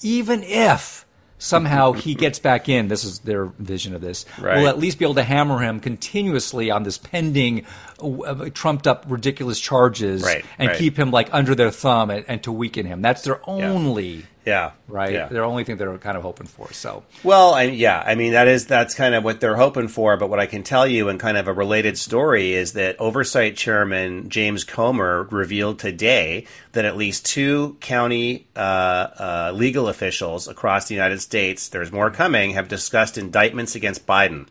even 0.00 0.42
if 0.42 1.06
somehow 1.42 1.92
he 1.92 2.14
gets 2.24 2.38
back 2.38 2.68
in. 2.68 2.88
This 2.88 3.04
is 3.04 3.18
their 3.20 3.46
vision 3.46 3.94
of 3.94 4.00
this. 4.00 4.24
Right. 4.40 4.58
We'll 4.58 4.68
at 4.68 4.78
least 4.78 4.98
be 4.98 5.04
able 5.04 5.16
to 5.16 5.22
hammer 5.22 5.58
him 5.58 5.80
continuously 5.80 6.70
on 6.70 6.84
this 6.84 6.98
pending, 6.98 7.66
uh, 8.00 8.48
trumped 8.54 8.86
up, 8.86 9.04
ridiculous 9.08 9.58
charges, 9.58 10.22
right, 10.22 10.44
and 10.58 10.68
right. 10.68 10.78
keep 10.78 10.96
him 10.98 11.10
like 11.10 11.28
under 11.32 11.54
their 11.54 11.70
thumb 11.70 12.10
and, 12.10 12.24
and 12.28 12.42
to 12.44 12.52
weaken 12.52 12.86
him. 12.86 13.02
That's 13.02 13.22
their 13.22 13.40
only. 13.48 14.08
Yeah. 14.08 14.22
Yeah. 14.44 14.72
Right. 14.88 15.12
Yeah. 15.12 15.28
Their 15.28 15.44
only 15.44 15.64
thing 15.64 15.76
they're 15.76 15.96
kind 15.98 16.16
of 16.16 16.22
hoping 16.22 16.46
for. 16.46 16.72
So. 16.72 17.04
Well, 17.22 17.54
I, 17.54 17.64
yeah. 17.64 18.02
I 18.04 18.14
mean, 18.14 18.32
that 18.32 18.48
is 18.48 18.66
that's 18.66 18.94
kind 18.94 19.14
of 19.14 19.24
what 19.24 19.40
they're 19.40 19.56
hoping 19.56 19.88
for. 19.88 20.16
But 20.16 20.30
what 20.30 20.40
I 20.40 20.46
can 20.46 20.62
tell 20.62 20.86
you, 20.86 21.08
in 21.08 21.18
kind 21.18 21.36
of 21.36 21.48
a 21.48 21.52
related 21.52 21.96
story, 21.96 22.52
is 22.52 22.72
that 22.72 23.00
Oversight 23.00 23.56
Chairman 23.56 24.28
James 24.28 24.64
Comer 24.64 25.24
revealed 25.30 25.78
today 25.78 26.46
that 26.72 26.84
at 26.84 26.96
least 26.96 27.26
two 27.26 27.76
county 27.80 28.46
uh, 28.56 28.58
uh, 28.58 29.52
legal 29.54 29.88
officials 29.88 30.48
across 30.48 30.88
the 30.88 30.94
United 30.94 31.20
States, 31.20 31.68
there's 31.68 31.92
more 31.92 32.10
coming, 32.10 32.52
have 32.52 32.68
discussed 32.68 33.18
indictments 33.18 33.74
against 33.74 34.06
Biden. 34.06 34.48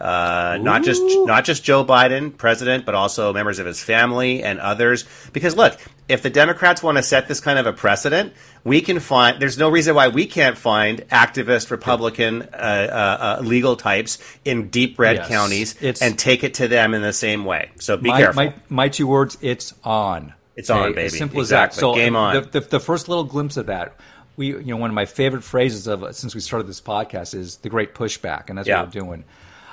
Uh, 0.00 0.58
not 0.60 0.82
just 0.82 1.00
not 1.24 1.44
just 1.44 1.62
Joe 1.62 1.84
Biden, 1.84 2.36
president, 2.36 2.84
but 2.84 2.96
also 2.96 3.32
members 3.32 3.60
of 3.60 3.66
his 3.66 3.82
family 3.82 4.42
and 4.42 4.58
others. 4.58 5.04
Because 5.32 5.56
look, 5.56 5.78
if 6.08 6.20
the 6.20 6.30
Democrats 6.30 6.82
want 6.82 6.98
to 6.98 7.02
set 7.02 7.28
this 7.28 7.38
kind 7.38 7.60
of 7.60 7.66
a 7.66 7.72
precedent, 7.72 8.32
we 8.64 8.80
can 8.80 8.98
find. 8.98 9.40
There's 9.40 9.56
no 9.56 9.68
reason 9.68 9.94
why 9.94 10.08
we 10.08 10.26
can't 10.26 10.58
find 10.58 10.98
activist 11.08 11.70
Republican 11.70 12.42
uh, 12.42 12.46
uh, 12.56 13.38
uh 13.38 13.42
legal 13.42 13.76
types 13.76 14.18
in 14.44 14.68
deep 14.68 14.98
red 14.98 15.16
yes, 15.16 15.28
counties 15.28 16.00
and 16.02 16.18
take 16.18 16.42
it 16.42 16.54
to 16.54 16.66
them 16.66 16.92
in 16.92 17.00
the 17.00 17.12
same 17.12 17.44
way. 17.44 17.70
So 17.78 17.96
be 17.96 18.10
my, 18.10 18.18
careful. 18.18 18.44
My, 18.44 18.54
my 18.68 18.88
two 18.88 19.06
words: 19.06 19.38
it's 19.40 19.74
on. 19.84 20.34
It's 20.56 20.70
on, 20.70 20.90
baby. 20.90 21.06
As 21.06 21.16
simple 21.16 21.40
exactly. 21.40 21.70
as 21.70 21.76
that. 21.76 21.80
So 21.80 21.94
game 21.94 22.16
on. 22.16 22.34
The, 22.34 22.40
the, 22.40 22.60
the 22.60 22.80
first 22.80 23.08
little 23.08 23.24
glimpse 23.24 23.56
of 23.56 23.66
that 23.66 23.96
we 24.36 24.48
you 24.48 24.64
know 24.64 24.76
one 24.76 24.90
of 24.90 24.94
my 24.94 25.06
favorite 25.06 25.44
phrases 25.44 25.86
of 25.86 26.14
since 26.14 26.34
we 26.34 26.40
started 26.40 26.66
this 26.66 26.80
podcast 26.80 27.34
is 27.34 27.58
the 27.58 27.68
great 27.68 27.94
pushback 27.94 28.48
and 28.48 28.58
that's 28.58 28.68
yeah. 28.68 28.80
what 28.80 28.86
we're 28.94 29.00
doing 29.00 29.24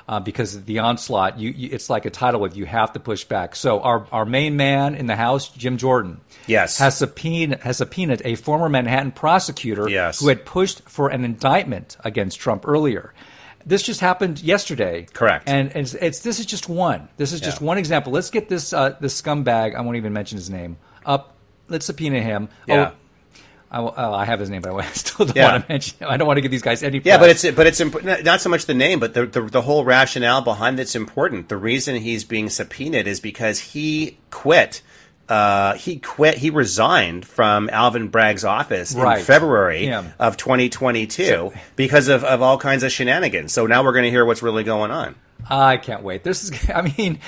uh, 0.07 0.19
because 0.19 0.63
the 0.63 0.79
onslaught, 0.79 1.39
you, 1.39 1.51
you, 1.51 1.69
it's 1.71 1.89
like 1.89 2.05
a 2.05 2.09
tidal 2.09 2.41
wave. 2.41 2.55
You 2.55 2.65
have 2.65 2.93
to 2.93 2.99
push 2.99 3.23
back. 3.23 3.55
So 3.55 3.79
our, 3.81 4.07
our 4.11 4.25
main 4.25 4.55
man 4.55 4.95
in 4.95 5.05
the 5.05 5.15
House, 5.15 5.49
Jim 5.49 5.77
Jordan, 5.77 6.21
yes, 6.47 6.77
has 6.79 6.97
subpoenaed 6.97 7.61
has 7.61 7.77
subpoenaed 7.77 8.21
a 8.25 8.35
former 8.35 8.69
Manhattan 8.69 9.11
prosecutor 9.11 9.89
yes. 9.89 10.19
who 10.19 10.27
had 10.27 10.45
pushed 10.45 10.81
for 10.89 11.09
an 11.09 11.25
indictment 11.25 11.97
against 12.03 12.39
Trump 12.39 12.67
earlier. 12.67 13.13
This 13.65 13.83
just 13.83 13.99
happened 13.99 14.41
yesterday. 14.41 15.05
Correct. 15.13 15.47
And, 15.47 15.69
and 15.69 15.85
it's, 15.85 15.93
it's, 15.93 16.19
this 16.21 16.39
is 16.39 16.47
just 16.47 16.67
one. 16.67 17.09
This 17.17 17.31
is 17.31 17.39
just 17.41 17.61
one 17.61 17.77
example. 17.77 18.11
Let's 18.11 18.31
get 18.31 18.49
this 18.49 18.73
uh, 18.73 18.95
this 18.99 19.21
scumbag. 19.21 19.75
I 19.75 19.81
won't 19.81 19.97
even 19.97 20.13
mention 20.13 20.37
his 20.37 20.49
name 20.49 20.77
up. 21.05 21.35
Let's 21.67 21.85
subpoena 21.85 22.21
him. 22.21 22.49
Yeah. 22.65 22.91
Oh, 22.91 22.95
I, 23.71 23.79
oh, 23.79 24.13
I 24.13 24.25
have 24.25 24.39
his 24.41 24.49
name, 24.49 24.61
but 24.61 24.73
I 24.73 24.85
still 24.91 25.25
don't 25.25 25.35
yeah. 25.35 25.51
want 25.51 25.65
to 25.65 25.71
mention 25.71 25.97
him. 25.99 26.09
I 26.09 26.17
don't 26.17 26.27
want 26.27 26.37
to 26.37 26.41
give 26.41 26.51
these 26.51 26.61
guys 26.61 26.83
any. 26.83 27.01
Yeah, 27.03 27.17
but 27.17 27.29
it's 27.29 27.49
but 27.51 27.67
it's 27.67 27.79
imp- 27.79 28.03
not 28.03 28.41
so 28.41 28.49
much 28.49 28.65
the 28.65 28.73
name, 28.73 28.99
but 28.99 29.13
the, 29.13 29.25
the, 29.25 29.41
the 29.41 29.61
whole 29.61 29.85
rationale 29.85 30.41
behind 30.41 30.79
it's 30.79 30.95
important. 30.95 31.47
The 31.47 31.57
reason 31.57 31.95
he's 31.95 32.25
being 32.25 32.49
subpoenaed 32.49 33.07
is 33.07 33.19
because 33.19 33.59
he 33.59 34.17
quit. 34.29 34.81
Uh, 35.29 35.75
he 35.75 35.97
quit. 35.97 36.37
He 36.37 36.49
resigned 36.49 37.25
from 37.25 37.69
Alvin 37.69 38.09
Bragg's 38.09 38.43
office 38.43 38.93
right. 38.93 39.19
in 39.19 39.23
February 39.25 39.85
yeah. 39.85 40.11
of 40.19 40.35
2022 40.35 41.25
so, 41.25 41.53
because 41.77 42.09
of, 42.09 42.25
of 42.25 42.41
all 42.41 42.57
kinds 42.57 42.83
of 42.83 42.91
shenanigans. 42.91 43.53
So 43.53 43.65
now 43.65 43.81
we're 43.85 43.93
going 43.93 44.03
to 44.03 44.09
hear 44.09 44.25
what's 44.25 44.41
really 44.41 44.65
going 44.65 44.91
on. 44.91 45.15
I 45.49 45.77
can't 45.77 46.03
wait. 46.03 46.23
This 46.23 46.43
is. 46.43 46.69
I 46.75 46.81
mean, 46.97 47.19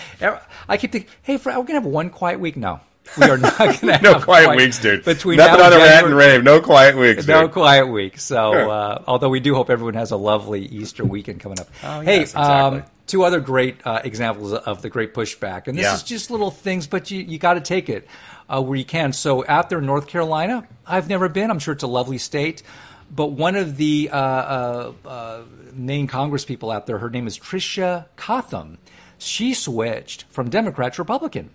I 0.68 0.76
keep 0.76 0.92
thinking, 0.92 1.10
hey, 1.22 1.38
Fred, 1.38 1.56
we're 1.56 1.64
going 1.64 1.80
to 1.80 1.84
have 1.84 1.86
one 1.86 2.10
quiet 2.10 2.42
week. 2.42 2.58
No, 2.58 2.82
we 3.17 3.25
are 3.25 3.38
not 3.38 3.57
going 3.57 3.77
to 3.77 3.91
have 3.93 4.01
no 4.01 4.19
quiet 4.19 4.55
weeks, 4.55 4.79
dude. 4.79 5.05
Between 5.05 5.38
nothing 5.38 5.60
now 5.60 5.65
on 5.65 5.72
the 5.72 5.77
rant 5.77 6.05
and 6.07 6.15
rave. 6.15 6.43
No 6.43 6.62
quiet 6.62 6.98
weeks. 6.98 7.27
No 7.27 7.43
dude. 7.43 7.51
quiet 7.51 7.88
week. 7.88 8.19
So, 8.19 8.53
uh, 8.69 9.03
although 9.07 9.29
we 9.29 9.39
do 9.39 9.55
hope 9.55 9.69
everyone 9.69 9.95
has 9.95 10.12
a 10.12 10.17
lovely 10.17 10.65
Easter 10.65 11.03
weekend 11.03 11.39
coming 11.39 11.60
up. 11.60 11.67
Oh, 11.83 12.01
hey, 12.01 12.19
yes, 12.19 12.31
exactly. 12.31 12.79
um, 12.79 12.86
two 13.07 13.24
other 13.24 13.39
great 13.39 13.86
uh, 13.86 14.01
examples 14.03 14.53
of 14.53 14.81
the 14.81 14.89
great 14.89 15.13
pushback, 15.13 15.67
and 15.67 15.77
this 15.77 15.83
yeah. 15.83 15.95
is 15.95 16.03
just 16.03 16.31
little 16.31 16.51
things, 16.51 16.88
but 16.88 17.12
you 17.12 17.22
you 17.22 17.38
got 17.38 17.55
to 17.55 17.62
take 17.62 17.89
it 17.89 18.07
uh, 18.50 18.62
where 18.62 18.77
you 18.77 18.86
can. 18.86 19.13
So, 19.13 19.45
out 19.48 19.69
there 19.69 19.79
in 19.79 19.86
North 19.86 20.07
Carolina, 20.07 20.67
I've 20.86 21.10
never 21.10 21.29
been. 21.29 21.51
I'm 21.51 21.60
sure 21.60 21.74
it's 21.74 21.83
a 21.83 21.88
lovely 21.88 22.17
state. 22.17 22.63
But 23.12 23.27
one 23.27 23.55
of 23.55 23.77
the 23.77 24.10
uh, 24.12 24.17
uh, 24.17 24.93
uh 25.05 25.41
main 25.74 26.07
Congress 26.07 26.45
people 26.45 26.72
out 26.72 26.88
there, 26.88 26.98
her 27.00 27.10
name 27.10 27.27
is 27.27 27.38
Tricia 27.38 28.05
Cotham. 28.15 28.77
She 29.17 29.53
switched 29.53 30.24
from 30.29 30.50
Democrat 30.50 30.95
to 30.95 31.01
Republican. 31.01 31.51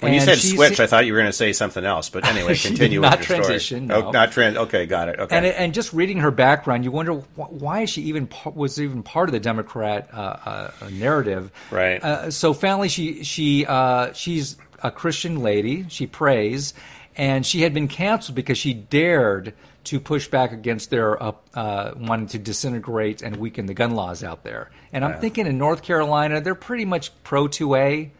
When 0.00 0.12
you 0.12 0.20
said 0.20 0.38
switch, 0.38 0.78
I 0.78 0.86
thought 0.86 1.06
you 1.06 1.12
were 1.12 1.18
going 1.18 1.30
to 1.30 1.32
say 1.32 1.52
something 1.52 1.84
else. 1.84 2.10
But 2.10 2.26
anyway, 2.26 2.54
continue 2.56 3.00
not 3.00 3.18
with 3.18 3.28
your 3.28 3.38
transition, 3.38 3.86
story. 3.86 4.00
No. 4.00 4.08
Oh, 4.08 4.10
not 4.10 4.32
trans. 4.32 4.56
Okay, 4.56 4.86
got 4.86 5.08
it. 5.08 5.18
Okay. 5.18 5.36
And, 5.36 5.46
and 5.46 5.74
just 5.74 5.92
reading 5.92 6.18
her 6.18 6.30
background, 6.30 6.84
you 6.84 6.90
wonder 6.90 7.14
why 7.14 7.82
is 7.82 7.90
she 7.90 8.02
even 8.02 8.28
was 8.54 8.80
even 8.80 9.02
part 9.02 9.28
of 9.28 9.32
the 9.32 9.40
Democrat 9.40 10.08
uh, 10.12 10.70
uh, 10.80 10.90
narrative? 10.90 11.50
Right. 11.70 12.02
Uh, 12.02 12.30
so, 12.30 12.52
family, 12.52 12.88
she 12.88 13.24
she 13.24 13.64
uh, 13.66 14.12
she's 14.12 14.56
a 14.82 14.90
Christian 14.90 15.40
lady. 15.42 15.86
She 15.88 16.06
prays, 16.06 16.74
and 17.16 17.46
she 17.46 17.62
had 17.62 17.72
been 17.72 17.88
canceled 17.88 18.36
because 18.36 18.58
she 18.58 18.74
dared 18.74 19.54
to 19.84 20.00
push 20.00 20.26
back 20.26 20.50
against 20.52 20.90
their 20.90 21.22
uh, 21.22 21.32
uh, 21.54 21.92
wanting 21.96 22.26
to 22.26 22.38
disintegrate 22.40 23.22
and 23.22 23.36
weaken 23.36 23.66
the 23.66 23.74
gun 23.74 23.92
laws 23.92 24.24
out 24.24 24.42
there. 24.42 24.70
And 24.92 25.04
I'm 25.04 25.20
thinking 25.20 25.46
in 25.46 25.58
North 25.58 25.82
Carolina, 25.82 26.40
they're 26.40 26.56
pretty 26.56 26.84
much 26.84 27.12
pro 27.22 27.46
2A. 27.46 28.10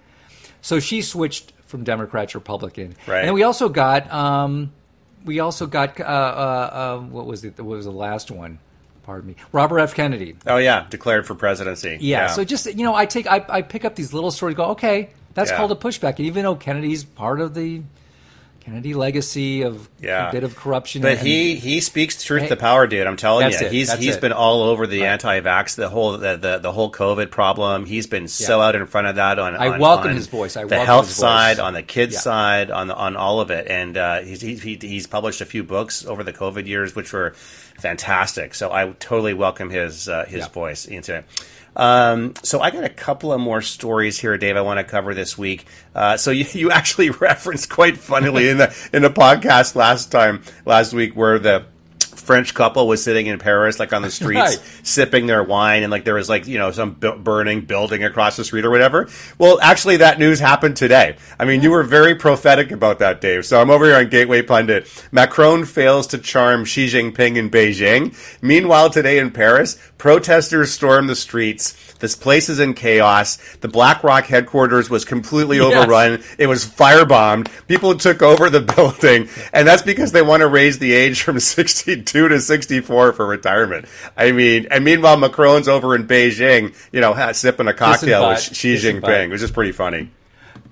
So 0.60 0.78
she 0.78 1.02
switched 1.02 1.52
from 1.66 1.84
Democrats, 1.84 2.34
Republican. 2.34 2.96
Right. 3.06 3.24
And 3.24 3.34
we 3.34 3.42
also 3.42 3.68
got 3.68 4.12
um, 4.12 4.72
we 5.24 5.40
also 5.40 5.66
got 5.66 6.00
uh, 6.00 6.04
uh, 6.04 6.06
uh, 6.06 6.98
what 7.00 7.26
was 7.26 7.44
it? 7.44 7.58
What 7.58 7.76
was 7.76 7.84
the 7.84 7.92
last 7.92 8.30
one? 8.30 8.58
Pardon 9.02 9.28
me, 9.28 9.36
Robert 9.52 9.78
F. 9.78 9.94
Kennedy. 9.94 10.36
Oh 10.46 10.56
yeah, 10.56 10.86
declared 10.90 11.26
for 11.26 11.34
presidency. 11.36 11.98
Yeah. 12.00 12.22
yeah. 12.22 12.26
So 12.28 12.44
just 12.44 12.66
you 12.66 12.84
know, 12.84 12.94
I 12.94 13.06
take 13.06 13.26
I, 13.28 13.44
I 13.48 13.62
pick 13.62 13.84
up 13.84 13.94
these 13.94 14.12
little 14.12 14.30
stories. 14.32 14.56
Go 14.56 14.64
okay, 14.70 15.10
that's 15.34 15.50
Yeah. 15.50 15.56
called 15.58 15.70
a 15.72 15.76
pushback. 15.76 16.16
And 16.16 16.26
even 16.26 16.42
though 16.42 16.56
Kennedy's 16.56 17.04
part 17.04 17.40
of 17.40 17.54
the 17.54 17.82
Kennedy 18.66 18.94
legacy 18.94 19.62
of 19.62 19.88
Yeah. 20.00 20.28
a 20.28 20.32
bit 20.32 20.42
of 20.42 20.56
corruption, 20.56 21.00
But 21.00 21.18
and- 21.18 21.26
he 21.26 21.54
he 21.54 21.80
speaks 21.80 22.20
truth 22.24 22.42
Hey, 22.42 22.48
to 22.48 22.56
power, 22.56 22.88
dude. 22.88 23.06
I'm 23.06 23.16
telling 23.16 23.48
you, 23.48 23.56
it, 23.56 23.70
he's 23.70 23.92
he's 23.92 24.16
it. 24.16 24.20
been 24.20 24.32
all 24.32 24.62
over 24.62 24.88
the 24.88 25.02
Right. 25.02 25.06
anti-vax, 25.10 25.76
the 25.76 25.88
whole 25.88 26.18
the, 26.18 26.36
the 26.36 26.58
the 26.58 26.72
whole 26.72 26.90
COVID 26.90 27.30
problem. 27.30 27.86
He's 27.86 28.08
been 28.08 28.26
so 28.26 28.58
Yeah. 28.58 28.66
out 28.66 28.74
in 28.74 28.84
front 28.86 29.06
of 29.06 29.14
that 29.16 29.38
on. 29.38 29.54
I 29.54 29.68
on- 29.68 29.78
welcome 29.78 30.10
on 30.10 30.16
his 30.16 30.26
voice. 30.26 30.56
I 30.56 30.64
the 30.64 30.84
health 30.84 31.08
side, 31.08 31.60
on 31.60 31.74
the 31.74 31.82
kids 31.84 32.14
Yeah. 32.14 32.20
side, 32.20 32.70
on 32.72 32.88
the, 32.88 32.96
on 32.96 33.14
all 33.16 33.40
of 33.40 33.52
it, 33.52 33.68
and 33.70 33.96
uh, 33.96 34.18
he's 34.22 34.40
he, 34.40 34.56
he, 34.56 34.76
he's 34.80 35.06
published 35.06 35.40
a 35.40 35.46
few 35.46 35.62
books 35.62 36.04
over 36.04 36.24
the 36.24 36.32
COVID 36.32 36.66
years, 36.66 36.96
which 36.96 37.12
were 37.12 37.34
fantastic. 37.78 38.52
So 38.54 38.72
I 38.72 38.90
totally 38.98 39.34
welcome 39.34 39.70
his 39.70 40.08
uh, 40.08 40.24
his 40.26 40.46
voice 40.48 40.86
into 40.86 41.14
it. 41.18 41.24
Um, 41.76 42.34
so 42.42 42.60
I 42.60 42.70
got 42.70 42.84
a 42.84 42.88
couple 42.88 43.32
of 43.32 43.40
more 43.40 43.60
stories 43.62 44.18
here, 44.18 44.36
Dave. 44.38 44.56
I 44.56 44.62
want 44.62 44.78
to 44.78 44.84
cover 44.84 45.14
this 45.14 45.36
week. 45.36 45.66
Uh, 45.94 46.16
so 46.16 46.30
you, 46.32 46.46
you 46.52 46.70
actually 46.70 47.10
referenced 47.20 47.70
quite 47.70 47.98
funnily 47.98 48.48
in 48.48 48.58
the 48.58 48.74
in 48.92 49.02
the 49.02 49.10
podcast 49.10 49.76
last 49.76 50.10
time 50.10 50.42
last 50.64 50.92
week 50.92 51.14
where 51.14 51.38
the 51.38 51.66
French 52.26 52.52
couple 52.54 52.88
was 52.88 53.02
sitting 53.02 53.26
in 53.26 53.38
Paris, 53.38 53.78
like 53.78 53.92
on 53.92 54.02
the 54.02 54.10
streets, 54.20 54.56
Right. 54.56 54.60
sipping 54.82 55.26
their 55.26 55.42
wine, 55.42 55.82
and 55.84 55.90
like 55.92 56.04
there 56.04 56.14
was 56.14 56.28
like 56.28 56.46
you 56.46 56.58
know 56.58 56.72
some 56.72 56.90
bu- 56.92 57.16
burning 57.18 57.60
building 57.62 58.02
across 58.04 58.36
the 58.36 58.44
street 58.44 58.64
or 58.64 58.70
whatever. 58.70 59.08
Well, 59.38 59.58
actually, 59.62 59.98
that 59.98 60.18
news 60.18 60.40
happened 60.40 60.76
today. 60.76 61.16
I 61.38 61.44
mean, 61.44 61.62
you 61.62 61.70
were 61.70 61.84
very 61.84 62.14
prophetic 62.16 62.72
about 62.72 62.98
that, 62.98 63.20
Dave. 63.20 63.46
So 63.46 63.60
I'm 63.60 63.70
over 63.70 63.84
here 63.86 63.96
on 63.96 64.08
Gateway 64.08 64.42
Pundit. 64.42 64.88
Macron 65.12 65.64
fails 65.64 66.08
to 66.08 66.18
charm 66.18 66.64
Xi 66.64 66.88
Jinping 66.88 67.36
in 67.36 67.48
Beijing. 67.48 68.14
Meanwhile, 68.42 68.90
today 68.90 69.18
in 69.18 69.30
Paris, 69.30 69.78
protesters 69.96 70.72
stormed 70.72 71.08
the 71.08 71.14
streets. 71.16 71.74
This 72.00 72.14
place 72.16 72.48
is 72.48 72.58
in 72.60 72.74
chaos. 72.74 73.36
The 73.60 73.68
BlackRock 73.68 74.24
headquarters 74.26 74.90
was 74.90 75.04
completely 75.04 75.58
Yes. 75.58 75.72
overrun. 75.74 76.22
It 76.38 76.46
was 76.48 76.66
firebombed. 76.66 77.48
People 77.68 77.94
took 77.96 78.20
over 78.22 78.50
the 78.50 78.60
building, 78.76 79.28
and 79.52 79.66
that's 79.66 79.82
because 79.82 80.12
they 80.12 80.22
want 80.22 80.40
to 80.42 80.48
raise 80.48 80.78
the 80.78 80.92
age 80.92 81.22
from 81.22 81.38
62 81.40 82.15
to 82.28 82.40
64 82.40 83.12
for 83.12 83.26
retirement. 83.26 83.86
I 84.16 84.32
mean, 84.32 84.66
and 84.70 84.84
meanwhile, 84.84 85.16
Macron's 85.16 85.68
over 85.68 85.94
in 85.94 86.06
Beijing, 86.06 86.74
you 86.92 87.00
know, 87.00 87.14
ha- 87.14 87.32
sipping 87.32 87.68
a 87.68 87.74
cocktail 87.74 88.22
with. 88.30 88.56
Xi 88.56 88.74
Jinping, 88.76 89.30
which 89.30 89.42
is 89.42 89.50
pretty 89.50 89.72
funny. 89.72 90.10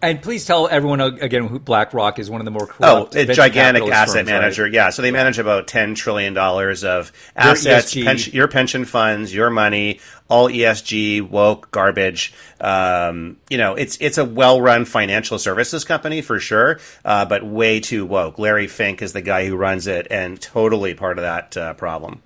And 0.04 0.20
please 0.20 0.44
tell 0.44 0.68
everyone 0.68 1.00
again 1.00 1.46
who 1.46 1.58
BlackRock 1.58 2.18
is 2.18 2.28
one 2.28 2.40
of 2.40 2.44
the 2.44 2.50
more 2.50 2.66
corrupt. 2.66 3.16
Oh, 3.16 3.18
a 3.18 3.24
gigantic 3.24 3.84
asset 3.84 4.16
firms, 4.16 4.28
manager. 4.28 4.64
Right? 4.64 4.72
Yeah, 4.72 4.90
so 4.90 5.00
they 5.00 5.10
manage 5.10 5.38
about 5.38 5.66
ten 5.66 5.94
trillion 5.94 6.34
dollars 6.34 6.84
of 6.84 7.10
assets, 7.34 7.94
pension, 7.94 8.34
your 8.34 8.46
pension 8.46 8.84
funds, 8.84 9.34
your 9.34 9.48
money, 9.48 10.00
all 10.28 10.48
ESG 10.48 11.26
woke 11.26 11.70
garbage. 11.70 12.34
Um, 12.60 13.38
you 13.48 13.56
know, 13.56 13.76
it's 13.76 13.96
it's 13.98 14.18
a 14.18 14.26
well 14.26 14.60
run 14.60 14.84
financial 14.84 15.38
services 15.38 15.84
company 15.84 16.20
for 16.20 16.38
sure, 16.38 16.80
uh, 17.04 17.24
but 17.24 17.42
way 17.42 17.80
too 17.80 18.04
woke. 18.04 18.38
Larry 18.38 18.66
Fink 18.66 19.00
is 19.00 19.14
the 19.14 19.22
guy 19.22 19.46
who 19.46 19.56
runs 19.56 19.86
it, 19.86 20.06
and 20.10 20.38
totally 20.38 20.92
part 20.92 21.18
of 21.18 21.22
that 21.22 21.56
uh, 21.56 21.72
problem. 21.74 22.22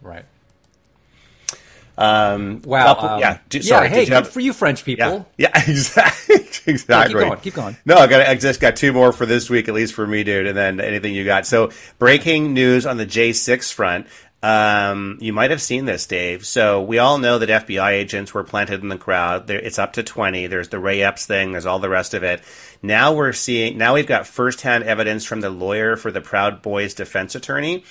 Right. 0.00 0.24
Um, 1.98 2.62
wow. 2.64 2.94
Um, 2.94 3.20
yeah. 3.20 3.38
Do, 3.48 3.62
sorry. 3.62 3.88
Hey, 3.88 4.04
good 4.04 4.12
have, 4.12 4.28
for 4.28 4.40
you, 4.40 4.52
French 4.52 4.84
people. 4.84 5.26
Yeah. 5.36 5.50
yeah 5.54 5.62
exactly. 5.68 6.36
exactly. 6.66 6.94
Yeah, 6.94 7.06
keep 7.06 7.14
going. 7.28 7.40
Keep 7.40 7.54
going. 7.54 7.76
No, 7.84 7.96
I 7.96 8.06
got. 8.06 8.28
I 8.28 8.34
just 8.34 8.60
got 8.60 8.76
two 8.76 8.92
more 8.92 9.12
for 9.12 9.26
this 9.26 9.48
week, 9.48 9.68
at 9.68 9.74
least 9.74 9.94
for 9.94 10.06
me, 10.06 10.24
dude. 10.24 10.46
And 10.46 10.56
then 10.56 10.80
anything 10.80 11.14
you 11.14 11.24
got. 11.24 11.46
So, 11.46 11.70
breaking 11.98 12.52
news 12.52 12.86
on 12.86 12.96
the 12.96 13.06
J6 13.06 13.72
front. 13.72 14.06
Um, 14.42 15.18
you 15.20 15.32
might 15.32 15.50
have 15.50 15.62
seen 15.62 15.86
this, 15.86 16.06
Dave. 16.06 16.46
So 16.46 16.82
we 16.82 16.98
all 16.98 17.18
know 17.18 17.38
that 17.38 17.66
FBI 17.66 17.90
agents 17.90 18.32
were 18.32 18.44
planted 18.44 18.80
in 18.80 18.88
the 18.88 18.98
crowd. 18.98 19.46
There, 19.46 19.58
it's 19.58 19.78
up 19.78 19.94
to 19.94 20.04
20. 20.04 20.46
There's 20.46 20.68
the 20.68 20.78
Ray 20.78 21.02
Epps 21.02 21.26
thing. 21.26 21.50
There's 21.52 21.66
all 21.66 21.78
the 21.78 21.88
rest 21.88 22.14
of 22.14 22.22
it. 22.22 22.42
Now 22.80 23.12
we're 23.12 23.32
seeing, 23.32 23.78
now 23.78 23.94
we've 23.94 24.06
got 24.06 24.26
firsthand 24.26 24.84
evidence 24.84 25.24
from 25.24 25.40
the 25.40 25.50
lawyer 25.50 25.96
for 25.96 26.12
the 26.12 26.20
Proud 26.20 26.62
Boys 26.62 26.94
defense 26.94 27.34
attorney. 27.34 27.82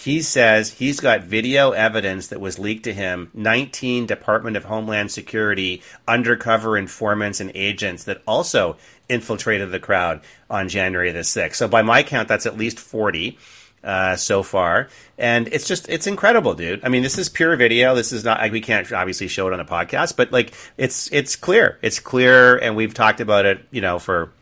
He 0.00 0.22
says 0.22 0.72
he's 0.72 0.98
got 0.98 1.24
video 1.24 1.72
evidence 1.72 2.28
that 2.28 2.40
was 2.40 2.58
leaked 2.58 2.84
to 2.84 2.94
him 2.94 3.30
19 3.34 4.06
Department 4.06 4.56
of 4.56 4.64
Homeland 4.64 5.10
Security 5.10 5.82
undercover 6.08 6.78
informants 6.78 7.38
and 7.38 7.52
agents 7.54 8.04
that 8.04 8.22
also 8.26 8.78
infiltrated 9.10 9.70
the 9.70 9.78
crowd 9.78 10.22
on 10.48 10.70
January 10.70 11.10
the 11.10 11.18
6th. 11.18 11.54
So 11.56 11.68
by 11.68 11.82
my 11.82 12.02
count, 12.02 12.28
that's 12.28 12.46
at 12.46 12.56
least 12.56 12.80
40 12.80 13.36
uh, 13.84 14.16
so 14.16 14.42
far, 14.42 14.88
and 15.18 15.48
it's 15.48 15.68
just 15.68 15.86
it's 15.90 16.06
incredible, 16.06 16.54
dude. 16.54 16.82
I 16.82 16.88
mean, 16.88 17.02
this 17.02 17.18
is 17.18 17.28
pure 17.28 17.56
video. 17.56 17.94
This 17.94 18.12
is 18.12 18.24
not 18.24 18.40
like 18.40 18.52
we 18.52 18.60
can't 18.62 18.90
obviously 18.92 19.28
show 19.28 19.48
it 19.48 19.52
on 19.52 19.60
a 19.60 19.66
podcast, 19.66 20.16
but 20.16 20.32
like 20.32 20.54
it's 20.78 21.12
it's 21.12 21.36
clear, 21.36 21.78
it's 21.82 22.00
clear, 22.00 22.56
and 22.56 22.74
we've 22.74 22.94
talked 22.94 23.20
about 23.20 23.44
it, 23.44 23.66
you 23.70 23.80
know, 23.80 23.98
for 23.98 24.32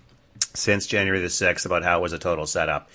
since 0.54 0.86
January 0.86 1.20
the 1.20 1.30
sixth 1.30 1.66
about 1.66 1.84
how 1.84 1.98
it 1.98 2.02
was 2.02 2.12
a 2.12 2.18
total 2.18 2.46
setup. 2.46 2.90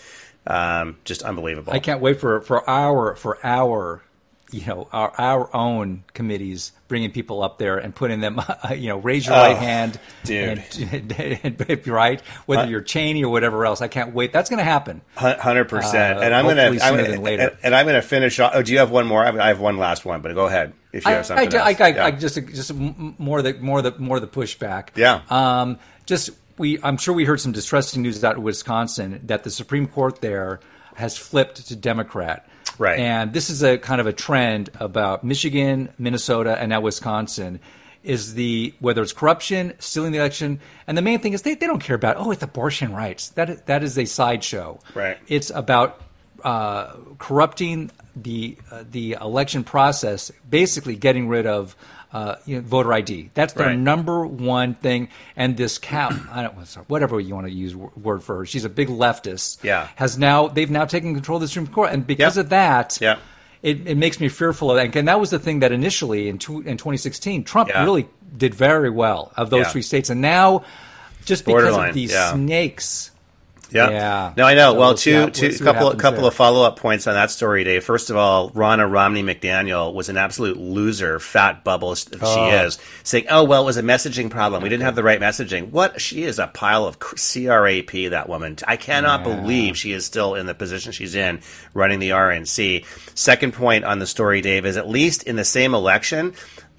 Um, 0.46 0.98
just 1.04 1.24
unbelievable. 1.24 1.74
I 1.74 1.80
can't 1.80 2.02
wait 2.02 2.20
for 2.20 2.42
for 2.42 2.70
our 2.70 3.16
for 3.16 3.38
our 3.46 4.04
you 4.54 4.66
know 4.66 4.88
our 4.92 5.12
our 5.18 5.56
own 5.56 6.04
committees 6.14 6.72
bringing 6.88 7.12
people 7.12 7.42
up 7.42 7.58
there 7.58 7.78
and 7.78 7.96
putting 7.96 8.20
them 8.20 8.40
you 8.76 8.88
know 8.90 8.98
raise 8.98 9.26
your 9.26 9.36
oh, 9.36 9.40
right 9.40 9.58
hand 9.58 10.00
dude. 10.24 10.64
and, 10.92 11.12
and, 11.12 11.70
and, 11.70 11.88
right 11.88 12.22
whether 12.46 12.70
you're 12.70 12.82
Cheney 12.82 13.24
or 13.24 13.32
whatever 13.32 13.66
else. 13.66 13.82
I 13.82 13.88
can't 13.88 14.14
wait. 14.14 14.32
That's 14.32 14.50
going 14.50 14.60
to 14.60 14.64
happen 14.64 15.02
hundred 15.16 15.68
uh, 15.68 15.70
percent 15.70 16.20
and 16.22 16.34
I'm 16.34 16.46
going 16.46 16.58
to 16.58 16.86
I'm 16.86 16.96
gonna, 16.96 17.32
and, 17.32 17.58
and, 17.64 17.76
I'm 17.76 17.86
going 17.86 17.96
to 17.96 18.08
finish 18.08 18.40
off, 18.40 18.52
oh 18.54 18.62
do 18.62 18.72
you 18.72 18.80
have 18.80 18.92
one 18.92 19.08
more? 19.08 19.26
I 19.26 19.48
have 19.48 19.60
one 19.60 19.78
last 19.78 20.06
one 20.06 20.22
but 20.22 20.34
go 20.36 20.48
ahead 20.48 20.74
if 20.92 21.06
you 21.06 21.12
have 21.12 21.26
something 21.26 21.54
I. 21.56 21.72
I, 21.72 21.76
I, 21.80 21.88
yeah. 21.88 22.06
I 22.06 22.12
just 22.12 22.36
just 22.36 22.74
more 22.74 23.42
the 23.42 23.54
more 23.56 23.82
the 23.82 23.98
more 23.98 24.20
the 24.20 24.28
pushback. 24.28 24.90
Yeah. 24.96 25.22
Um 25.30 25.80
just 26.06 26.32
we 26.58 26.82
I'm 26.84 26.98
sure 26.98 27.14
we 27.14 27.26
heard 27.26 27.40
some 27.42 27.52
distressing 27.52 28.02
news 28.02 28.24
out 28.24 28.38
of 28.38 28.44
Wisconsin 28.44 29.22
that 29.26 29.44
the 29.44 29.52
Supreme 29.52 29.88
Court 29.88 30.22
there 30.22 30.60
has 30.96 31.18
flipped 31.18 31.68
to 31.68 31.76
Democrat 31.76 32.48
Right. 32.78 33.00
And 33.00 33.34
this 33.34 33.50
is 33.50 33.64
a 33.64 33.78
kind 33.78 34.02
of 34.02 34.08
a 34.08 34.14
trend 34.14 34.70
about 34.80 35.24
Michigan, 35.24 35.90
Minnesota, 35.98 36.58
and 36.60 36.70
now 36.70 36.82
Wisconsin 36.82 37.60
is 38.04 38.34
the 38.34 38.74
whether 38.80 39.02
it's 39.02 39.14
corruption, 39.14 39.74
stealing 39.80 40.12
the 40.12 40.18
election, 40.18 40.60
and 40.88 40.98
the 40.98 41.02
main 41.02 41.20
thing 41.20 41.34
is 41.34 41.44
they, 41.44 41.56
they 41.56 41.68
don't 41.68 41.82
care 41.82 41.96
about 41.96 42.18
oh 42.18 42.32
it's 42.32 42.44
abortion 42.44 42.94
rights 42.94 43.30
that 43.30 43.66
that 43.68 43.84
is 43.84 43.98
a 43.98 44.06
sideshow. 44.06 44.80
Right. 44.94 45.18
It's 45.28 45.52
about 45.52 46.02
uh, 46.44 46.96
corrupting 47.18 47.92
the 48.16 48.58
uh, 48.72 48.84
the 48.90 49.18
election 49.22 49.64
process, 49.64 50.32
basically 50.50 50.96
getting 50.96 51.28
rid 51.30 51.46
of 51.46 51.76
uh, 52.14 52.36
you 52.46 52.58
know, 52.58 52.62
voter 52.62 52.94
ID. 52.94 53.32
That's 53.34 53.54
their 53.54 53.68
right. 53.68 53.78
number 53.78 54.26
one 54.26 54.76
thing. 54.76 55.10
And 55.36 55.58
this 55.58 55.78
cow, 55.80 56.10
I 56.32 56.44
don't 56.44 56.56
whatever 56.88 57.20
you 57.20 57.34
want 57.34 57.48
to 57.48 57.54
use 57.54 57.76
word 57.76 58.24
for 58.24 58.38
her. 58.38 58.46
She's 58.46 58.66
a 58.66 58.70
big 58.70 58.88
leftist. 58.88 59.64
Yeah, 59.64 59.88
has 59.96 60.18
now 60.18 60.48
they've 60.48 60.70
now 60.70 60.86
taken 60.86 61.14
control 61.14 61.38
of 61.38 61.42
the 61.42 61.48
Supreme 61.48 61.68
Court, 61.74 61.92
and 61.92 62.06
because 62.06 62.38
yep. 62.38 62.46
of 62.46 62.50
that, 62.52 62.98
yeah. 63.02 63.18
It, 63.62 63.88
it 63.88 63.96
makes 63.96 64.20
me 64.20 64.28
fearful 64.28 64.72
of 64.72 64.76
that. 64.76 64.94
And 64.94 65.08
that 65.08 65.22
was 65.22 65.30
the 65.30 65.40
thing 65.40 65.62
that 65.62 65.72
initially 65.72 66.28
in, 66.28 66.38
two, 66.38 66.58
in 66.64 66.76
2016, 66.76 67.46
Trump 67.46 67.70
yeah. 67.70 67.82
really 67.86 68.10
did 68.36 68.54
very 68.54 68.90
well 68.90 69.32
of 69.38 69.50
those 69.52 69.68
yeah. 69.68 69.70
three 69.70 69.82
states. 69.82 70.10
And 70.10 70.20
now, 70.20 70.66
just 71.24 71.46
because 71.46 71.64
Borderline. 71.64 71.88
of 71.88 71.96
these 71.96 72.12
yeah. 72.12 72.34
snakes 72.34 73.12
yeah. 73.74 73.90
Yeah. 73.90 74.34
No, 74.38 74.46
I 74.46 74.54
know. 74.54 74.74
So 74.74 74.80
well, 74.80 74.94
two, 74.96 75.30
two, 75.30 75.50
we'll 75.50 75.74
couple, 75.74 75.96
couple 75.96 76.22
there. 76.22 76.28
of 76.28 76.34
follow 76.36 76.66
up 76.66 76.78
points 76.78 77.08
on 77.08 77.14
that 77.16 77.32
story, 77.32 77.64
Dave. 77.64 77.84
First 77.84 78.10
of 78.10 78.16
all, 78.16 78.52
Ronna 78.52 78.92
Romney 78.92 79.24
McDaniel 79.24 79.94
was 79.94 80.10
an 80.10 80.18
absolute 80.18 80.58
loser, 80.58 81.20
fat 81.20 81.64
bubble 81.64 81.90
oh. 81.92 81.96
she 81.96 82.56
is, 82.56 82.80
saying, 83.04 83.26
"Oh 83.30 83.44
well, 83.44 83.64
it 83.64 83.66
was 83.66 83.78
a 83.78 83.84
messaging 83.84 84.30
problem. 84.30 84.64
We 84.64 84.70
didn't 84.70 84.84
have 84.84 84.96
the 84.96 85.04
right 85.04 85.20
messaging." 85.20 85.72
What? 85.72 86.00
She 86.00 86.24
is 86.24 86.40
a 86.40 86.48
pile 86.48 86.86
of 86.86 87.00
crap. 87.00 87.14
That 87.14 88.26
woman. 88.28 88.58
I 88.68 88.78
cannot 88.78 89.26
yeah. 89.26 89.36
believe 89.36 89.78
she 89.78 89.92
is 89.92 90.06
still 90.06 90.36
in 90.36 90.46
the 90.46 90.54
position 90.54 90.92
she's 90.92 91.16
in, 91.16 91.42
running 91.74 92.00
the 92.00 92.12
RNC. 92.12 92.86
Second 93.16 93.54
point 93.54 93.86
on 93.86 94.00
the 94.00 94.08
story, 94.08 94.42
Dave, 94.42 94.66
is 94.66 94.78
at 94.78 94.88
least 94.88 95.24
in 95.24 95.36
the 95.36 95.46
same 95.46 95.74
election. 95.74 96.34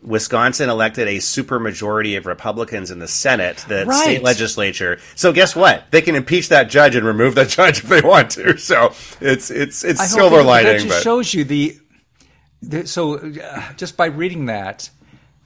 Wisconsin 0.05 0.69
elected 0.69 1.09
a 1.09 1.17
supermajority 1.17 2.17
of 2.19 2.27
Republicans 2.27 2.91
in 2.91 2.99
the 2.99 3.09
Senate, 3.09 3.65
the 3.69 3.87
right. 3.87 4.03
state 4.03 4.23
legislature. 4.23 4.99
So 5.15 5.33
guess 5.33 5.57
what? 5.57 5.85
They 5.91 6.03
can 6.03 6.15
impeach 6.15 6.51
that 6.51 6.69
judge 6.69 6.95
and 6.95 7.07
remove 7.07 7.35
that 7.37 7.49
judge 7.49 7.79
if 7.79 7.89
they 7.89 8.03
want 8.03 8.31
to. 8.33 8.59
So 8.59 8.93
it's 9.21 9.51
it's 9.51 9.83
it's 9.83 10.01
I 10.01 10.07
silver 10.07 10.43
lining. 10.43 10.73
That 10.73 10.79
just 10.81 10.89
but. 10.89 11.03
shows 11.03 11.33
you 11.33 11.45
the, 11.45 11.79
the 12.63 12.87
so 12.87 13.19
uh, 13.19 13.73
just 13.75 13.97
by 13.97 14.07
reading 14.07 14.47
that 14.47 14.91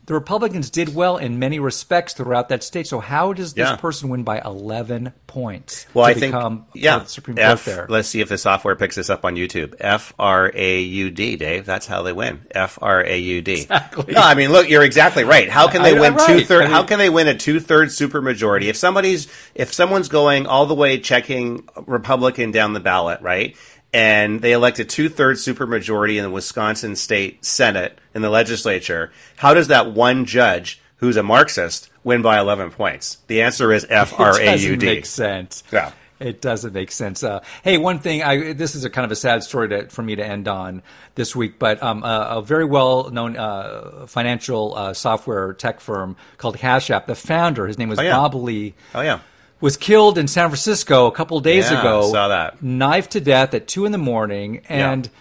the 0.09 0.14
Republicans 0.14 0.71
did 0.71 0.94
well 0.94 1.18
in 1.18 1.38
many 1.38 1.61
respects 1.61 2.14
throughout 2.14 2.49
that 2.49 2.62
state. 2.62 2.87
So 2.87 2.99
how 2.99 3.35
does 3.35 3.53
this 3.53 3.68
yeah. 3.68 3.77
person 3.77 4.09
win 4.09 4.25
by 4.25 4.40
11 4.40 5.12
points 5.27 5.87
well, 5.92 6.07
I 6.07 6.14
think, 6.14 6.35
yeah, 6.75 7.05
Supreme 7.05 7.38
F, 7.38 7.66
Court 7.66 7.77
there? 7.77 7.87
Let's 7.90 8.09
see 8.09 8.23
if 8.23 8.31
the 8.31 8.38
software 8.38 8.75
picks 8.75 8.97
this 8.97 9.11
up 9.11 9.27
on 9.27 9.35
YouTube. 9.35 9.75
F 9.79 10.14
R 10.18 10.51
A 10.55 10.81
U 10.81 11.11
D, 11.11 11.37
Dave. 11.37 11.66
That's 11.66 11.87
how 11.87 12.01
they 12.03 12.14
win. 12.14 12.40
F 12.51 12.79
R 12.81 13.05
A 13.05 13.18
U 13.18 13.42
D. 13.42 13.53
Exactly. 13.53 14.14
No, 14.14 14.23
I 14.23 14.35
mean, 14.35 14.51
look, 14.51 14.71
you're 14.71 14.83
exactly 14.83 15.25
right. 15.25 15.51
How 15.51 15.68
can 15.68 15.83
they 15.83 15.94
I, 15.94 16.01
win 16.01 16.14
right. 16.14 16.27
two 16.27 16.44
thirds? 16.47 16.62
I 16.62 16.64
mean, 16.64 16.71
how 16.71 16.85
can 16.85 16.99
they 16.99 17.11
win 17.11 17.29
a 17.29 17.37
two 17.37 17.61
thirds 17.61 17.94
supermajority 17.99 18.64
if 18.64 18.79
somebody's 18.79 19.29
if 19.55 19.75
someone's 19.75 20.09
going 20.09 20.47
all 20.47 20.64
the 20.64 20.75
way 20.75 20.99
checking 21.01 21.68
Republican 21.87 22.51
down 22.51 22.73
the 22.73 22.81
ballot, 22.81 23.21
right? 23.21 23.59
And 23.92 24.40
they 24.40 24.53
elect 24.53 24.79
a 24.79 24.85
two 24.85 25.09
thirds 25.09 25.44
supermajority 25.44 26.16
in 26.16 26.22
the 26.22 26.31
Wisconsin 26.31 26.96
State 26.96 27.44
Senate 27.44 27.98
in 28.14 28.22
the 28.22 28.31
legislature. 28.31 29.12
How 29.37 29.55
does 29.55 29.68
that 29.68 29.92
one 29.92 30.24
judge 30.24 30.81
who's 30.96 31.16
a 31.16 31.22
Marxist 31.22 31.88
win 32.05 32.22
by 32.22 32.38
11 32.38 32.70
points? 32.70 33.18
The 33.27 33.42
answer 33.42 33.72
is 33.72 33.87
F 33.90 34.18
R 34.18 34.38
A 34.40 34.57
U 34.57 34.77
D. 34.77 34.87
Makes 34.87 35.11
sense. 35.11 35.62
Yeah. 35.72 35.92
It 36.20 36.40
doesn't 36.40 36.72
make 36.72 36.90
sense. 36.90 37.22
Uh, 37.22 37.44
hey, 37.62 37.79
one 37.79 38.01
thing. 38.01 38.24
I, 38.24 38.53
this 38.53 38.74
is 38.74 38.85
a 38.85 38.90
kind 38.90 39.05
of 39.05 39.12
a 39.12 39.16
sad 39.16 39.44
story 39.44 39.68
to, 39.68 39.88
for 39.88 40.03
me 40.03 40.16
to 40.16 40.27
end 40.27 40.48
on 40.48 40.83
this 41.14 41.37
week, 41.37 41.61
but 41.61 41.81
um, 41.81 42.03
a, 42.03 42.38
a, 42.38 42.42
very 42.42 42.64
well-known 42.64 43.37
uh, 43.37 44.07
financial 44.09 44.74
uh, 44.74 44.94
software 44.94 45.53
tech 45.53 45.79
firm 45.79 46.16
called 46.37 46.59
Cash 46.59 46.90
App. 46.90 47.07
The 47.07 47.14
founder, 47.14 47.68
his 47.68 47.79
name 47.79 47.88
was 47.88 48.01
oh, 48.01 48.03
yeah. 48.03 48.16
Bob 48.16 48.35
Lee. 48.35 48.74
Oh 48.96 49.01
yeah 49.01 49.20
was 49.61 49.77
killed 49.77 50.18
in 50.18 50.29
San 50.29 50.49
Francisco 50.49 51.07
a 51.07 51.12
couple 51.12 51.38
days 51.40 51.71
yeah, 51.71 51.81
ago. 51.81 52.11
Saw 52.11 52.29
that 52.29 52.62
knifed 52.62 53.12
to 53.12 53.21
death 53.21 53.55
at 53.55 53.66
two 53.66 53.85
in 53.85 53.92
the 53.92 53.99
morning, 53.99 54.62
and 54.68 55.07
yeah. 55.07 55.12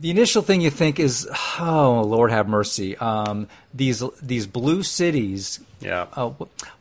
the 0.00 0.10
initial 0.10 0.42
thing 0.42 0.60
you 0.60 0.70
think 0.70 0.98
is, 0.98 1.28
"Oh 1.58 2.02
Lord, 2.06 2.30
have 2.30 2.48
mercy." 2.48 2.96
Um, 2.96 3.48
these 3.74 4.02
these 4.22 4.46
blue 4.46 4.82
cities. 4.82 5.60
Yeah. 5.80 6.06
Uh, 6.14 6.32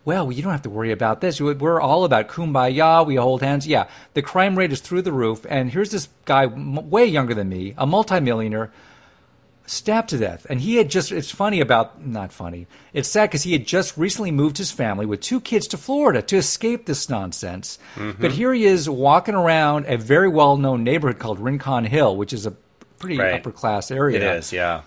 well, 0.03 0.31
you 0.31 0.41
don't 0.41 0.51
have 0.51 0.63
to 0.63 0.69
worry 0.69 0.91
about 0.91 1.21
this. 1.21 1.39
We're 1.39 1.79
all 1.79 2.03
about 2.03 2.27
kumbaya. 2.27 3.05
We 3.05 3.15
hold 3.15 3.41
hands. 3.41 3.65
Yeah. 3.65 3.87
The 4.13 4.21
crime 4.21 4.57
rate 4.57 4.73
is 4.73 4.81
through 4.81 5.03
the 5.03 5.13
roof, 5.13 5.45
and 5.49 5.71
here's 5.71 5.91
this 5.91 6.09
guy 6.25 6.45
way 6.45 7.05
younger 7.05 7.33
than 7.33 7.49
me, 7.49 7.75
a 7.77 7.85
multimillionaire 7.85 8.71
stabbed 9.69 10.09
to 10.09 10.17
death. 10.17 10.45
And 10.49 10.61
he 10.61 10.75
had 10.75 10.89
just, 10.89 11.11
it's 11.11 11.31
funny 11.31 11.59
about, 11.59 12.05
not 12.05 12.33
funny, 12.33 12.67
it's 12.93 13.07
sad 13.07 13.29
because 13.29 13.43
he 13.43 13.53
had 13.53 13.65
just 13.65 13.97
recently 13.97 14.31
moved 14.31 14.57
his 14.57 14.71
family 14.71 15.05
with 15.05 15.21
two 15.21 15.39
kids 15.39 15.67
to 15.67 15.77
Florida 15.77 16.21
to 16.23 16.37
escape 16.37 16.85
this 16.85 17.09
nonsense. 17.09 17.77
Mm-hmm. 17.95 18.21
But 18.21 18.31
here 18.31 18.53
he 18.53 18.65
is 18.65 18.89
walking 18.89 19.35
around 19.35 19.85
a 19.87 19.97
very 19.97 20.27
well 20.27 20.57
known 20.57 20.83
neighborhood 20.83 21.19
called 21.19 21.39
Rincon 21.39 21.85
Hill, 21.85 22.17
which 22.17 22.33
is 22.33 22.45
a 22.45 22.51
pretty 22.51 23.17
right. 23.17 23.35
upper 23.35 23.51
class 23.51 23.91
area. 23.91 24.17
It 24.17 24.37
is, 24.37 24.51
yeah. 24.51 24.81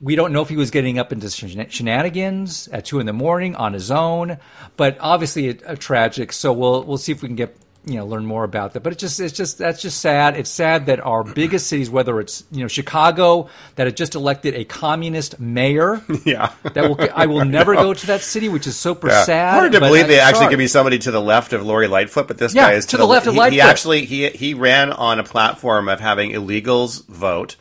We 0.00 0.14
don't 0.14 0.32
know 0.32 0.42
if 0.42 0.48
he 0.48 0.56
was 0.56 0.70
getting 0.70 0.98
up 0.98 1.12
into 1.12 1.28
shenanigans 1.28 2.68
at 2.68 2.84
two 2.84 3.00
in 3.00 3.06
the 3.06 3.12
morning 3.12 3.56
on 3.56 3.72
his 3.72 3.90
own, 3.90 4.38
but 4.76 4.96
obviously 5.00 5.48
a, 5.48 5.56
a 5.66 5.76
tragic. 5.76 6.32
So 6.32 6.52
we'll 6.52 6.84
we'll 6.84 6.98
see 6.98 7.10
if 7.10 7.20
we 7.20 7.28
can 7.28 7.34
get 7.34 7.56
you 7.84 7.94
know 7.94 8.06
learn 8.06 8.26
more 8.26 8.44
about 8.44 8.74
that. 8.74 8.80
But 8.80 8.92
it's 8.92 9.00
just 9.00 9.20
it's 9.20 9.32
just 9.32 9.58
that's 9.58 9.80
just 9.80 10.00
sad. 10.00 10.36
It's 10.36 10.50
sad 10.50 10.86
that 10.86 11.00
our 11.00 11.24
biggest 11.24 11.66
cities, 11.66 11.90
whether 11.90 12.20
it's 12.20 12.44
you 12.50 12.60
know 12.60 12.68
Chicago, 12.68 13.48
that 13.76 13.86
had 13.86 13.96
just 13.96 14.14
elected 14.14 14.54
a 14.54 14.64
communist 14.64 15.40
mayor. 15.40 16.02
Yeah, 16.24 16.52
that 16.74 16.82
will 16.88 16.98
I 17.14 17.26
will 17.26 17.44
never 17.46 17.74
go 17.74 17.94
to 17.94 18.06
that 18.08 18.20
city, 18.20 18.48
which 18.48 18.66
is 18.66 18.76
super 18.76 19.08
yeah. 19.08 19.22
sad. 19.22 19.54
Hard 19.54 19.72
to 19.72 19.80
believe 19.80 20.08
they 20.08 20.18
actually 20.20 20.48
give 20.48 20.58
me 20.58 20.66
somebody 20.66 20.98
to 20.98 21.10
the 21.10 21.20
left 21.20 21.52
of 21.52 21.64
Lori 21.64 21.86
Lightfoot, 21.86 22.28
but 22.28 22.36
this 22.36 22.54
yeah, 22.54 22.62
guy 22.68 22.72
is 22.74 22.86
to, 22.86 22.90
to 22.90 22.96
the, 22.98 23.02
the, 23.04 23.08
left 23.08 23.26
of 23.28 23.34
Lightfoot. 23.34 23.54
He 23.54 23.60
actually 23.60 24.04
he 24.04 24.28
he 24.28 24.54
ran 24.54 24.92
on 24.92 25.20
a 25.20 25.24
platform 25.24 25.88
of 25.88 26.00
having 26.00 26.32
illegals 26.32 27.06
vote 27.06 27.56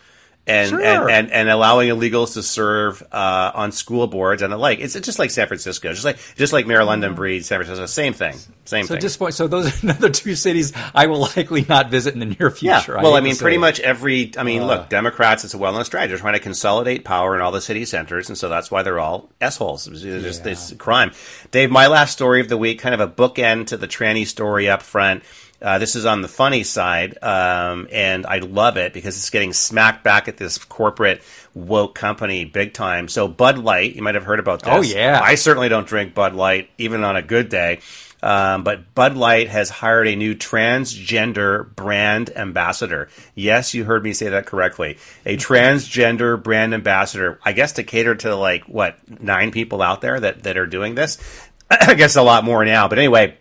and, 0.48 0.70
sure. 0.70 0.82
and, 0.82 1.12
and, 1.12 1.32
and 1.32 1.50
allowing 1.50 1.90
illegals 1.90 2.34
to 2.34 2.44
serve 2.44 3.04
uh, 3.12 3.52
on 3.54 3.72
school 3.72 4.08
boards 4.08 4.42
and 4.42 4.52
the 4.52 4.58
like. 4.58 4.80
It's 4.80 4.94
just 4.94 5.20
like 5.20 5.30
San 5.30 5.48
Francisco, 5.48 5.92
just 5.92 6.06
like 6.06 6.18
just 6.36 6.54
like 6.54 6.66
Mayor 6.66 6.84
London 6.84 7.16
Breed, 7.16 7.46
San 7.46 7.60
Francisco, 7.60 7.86
same 7.86 8.14
thing, 8.14 8.34
same 8.34 8.48
thing. 8.66 8.84
so 8.86 8.94
thing. 8.96 9.02
Just, 9.02 9.38
so 9.38 9.48
those 9.48 9.68
are 9.68 9.80
another 9.84 10.10
two 10.10 10.36
cities 10.36 10.74
I 10.96 11.08
will 11.08 11.20
likely 11.20 11.66
not 11.68 11.90
visit 11.90 12.14
in 12.14 12.20
the 12.20 12.26
near 12.26 12.50
future. 12.50 12.96
Yeah. 12.96 13.02
Well, 13.02 13.16
I, 13.16 13.18
I 13.18 13.22
mean, 13.22 13.36
pretty 13.36 13.58
much 13.58 13.80
every. 13.80 14.32
I 14.38 14.44
mean, 14.44 14.62
uh, 14.62 14.68
look, 14.68 14.90
Democrats. 14.90 15.44
It's 15.44 15.54
a 15.54 15.58
well-known 15.58 15.86
strategy. 15.86 16.10
They're 16.12 16.20
trying 16.20 16.34
to 16.34 16.40
consolidate 16.40 17.04
power 17.04 17.36
in 17.36 17.42
all 17.42 17.52
the 17.52 17.62
city 17.62 17.86
centers, 17.86 18.30
and 18.30 18.38
so 18.38 18.48
that's 18.50 18.72
why 18.72 18.84
they're 18.84 19.00
all 19.00 19.30
s 19.42 19.58
holes. 19.58 19.88
It's 19.88 20.02
just 20.02 20.46
yeah. 20.46 20.52
it's 20.52 20.74
crime. 20.74 21.12
Dave, 21.52 21.70
my 21.70 21.88
last 21.88 22.14
story 22.14 22.40
of 22.40 22.48
the 22.48 22.58
week, 22.58 22.80
kind 22.80 22.96
of 22.96 23.02
a 23.02 23.08
bookend 23.08 23.68
to 23.68 23.78
the 23.78 23.88
tranny 23.88 24.26
story 24.26 24.70
up 24.70 24.82
front. 24.82 25.24
Uh, 25.60 25.80
this 25.80 25.96
is 25.96 26.06
on 26.06 26.22
the 26.22 26.28
funny 26.28 26.64
side, 26.64 27.18
um, 27.24 27.88
and 27.92 28.28
I 28.28 28.40
love 28.40 28.78
it 28.78 28.94
because 28.94 29.18
it's 29.18 29.32
getting 29.32 29.54
smacked 29.54 30.04
back 30.04 30.28
at 30.28 30.38
this 30.38 30.60
corporate 30.60 31.24
woke 31.56 31.96
company 31.96 32.46
big 32.46 32.74
time. 32.74 33.08
So 33.08 33.28
Bud 33.28 33.58
Light, 33.58 33.96
you 33.96 34.04
might 34.04 34.14
have 34.14 34.24
heard 34.24 34.40
about 34.40 34.62
this. 34.62 34.72
Oh 34.72 34.82
yeah, 34.82 35.20
I 35.22 35.34
certainly 35.36 35.68
don't 35.68 35.88
drink 35.88 36.14
Bud 36.14 36.36
Light 36.36 36.70
even 36.78 37.04
on 37.04 37.16
a 37.16 37.24
good 37.24 37.50
day. 37.50 37.80
Um, 38.22 38.64
but 38.64 38.94
Bud 38.96 39.16
Light 39.16 39.48
has 39.50 39.70
hired 39.70 40.08
a 40.08 40.16
new 40.16 40.36
transgender 40.36 41.74
brand 41.76 42.36
ambassador. 42.36 43.10
Yes, 43.36 43.74
you 43.74 43.84
heard 43.84 44.04
me 44.04 44.14
say 44.14 44.30
that 44.30 44.46
correctly. 44.46 44.98
A 45.26 45.38
transgender 45.38 46.42
brand 46.42 46.74
ambassador. 46.74 47.40
I 47.44 47.54
guess 47.54 47.74
to 47.74 47.84
cater 47.84 48.16
to 48.16 48.36
like 48.36 48.66
what 48.66 48.98
nine 49.22 49.52
people 49.52 49.82
out 49.82 50.02
there 50.02 50.20
that 50.20 50.44
that 50.44 50.58
are 50.58 50.68
doing 50.68 50.96
this. 50.96 51.18
I 51.70 51.94
guess 51.96 52.16
a 52.16 52.22
lot 52.22 52.44
more 52.44 52.64
now. 52.66 52.88
But 52.88 53.00
anyway, 53.00 53.38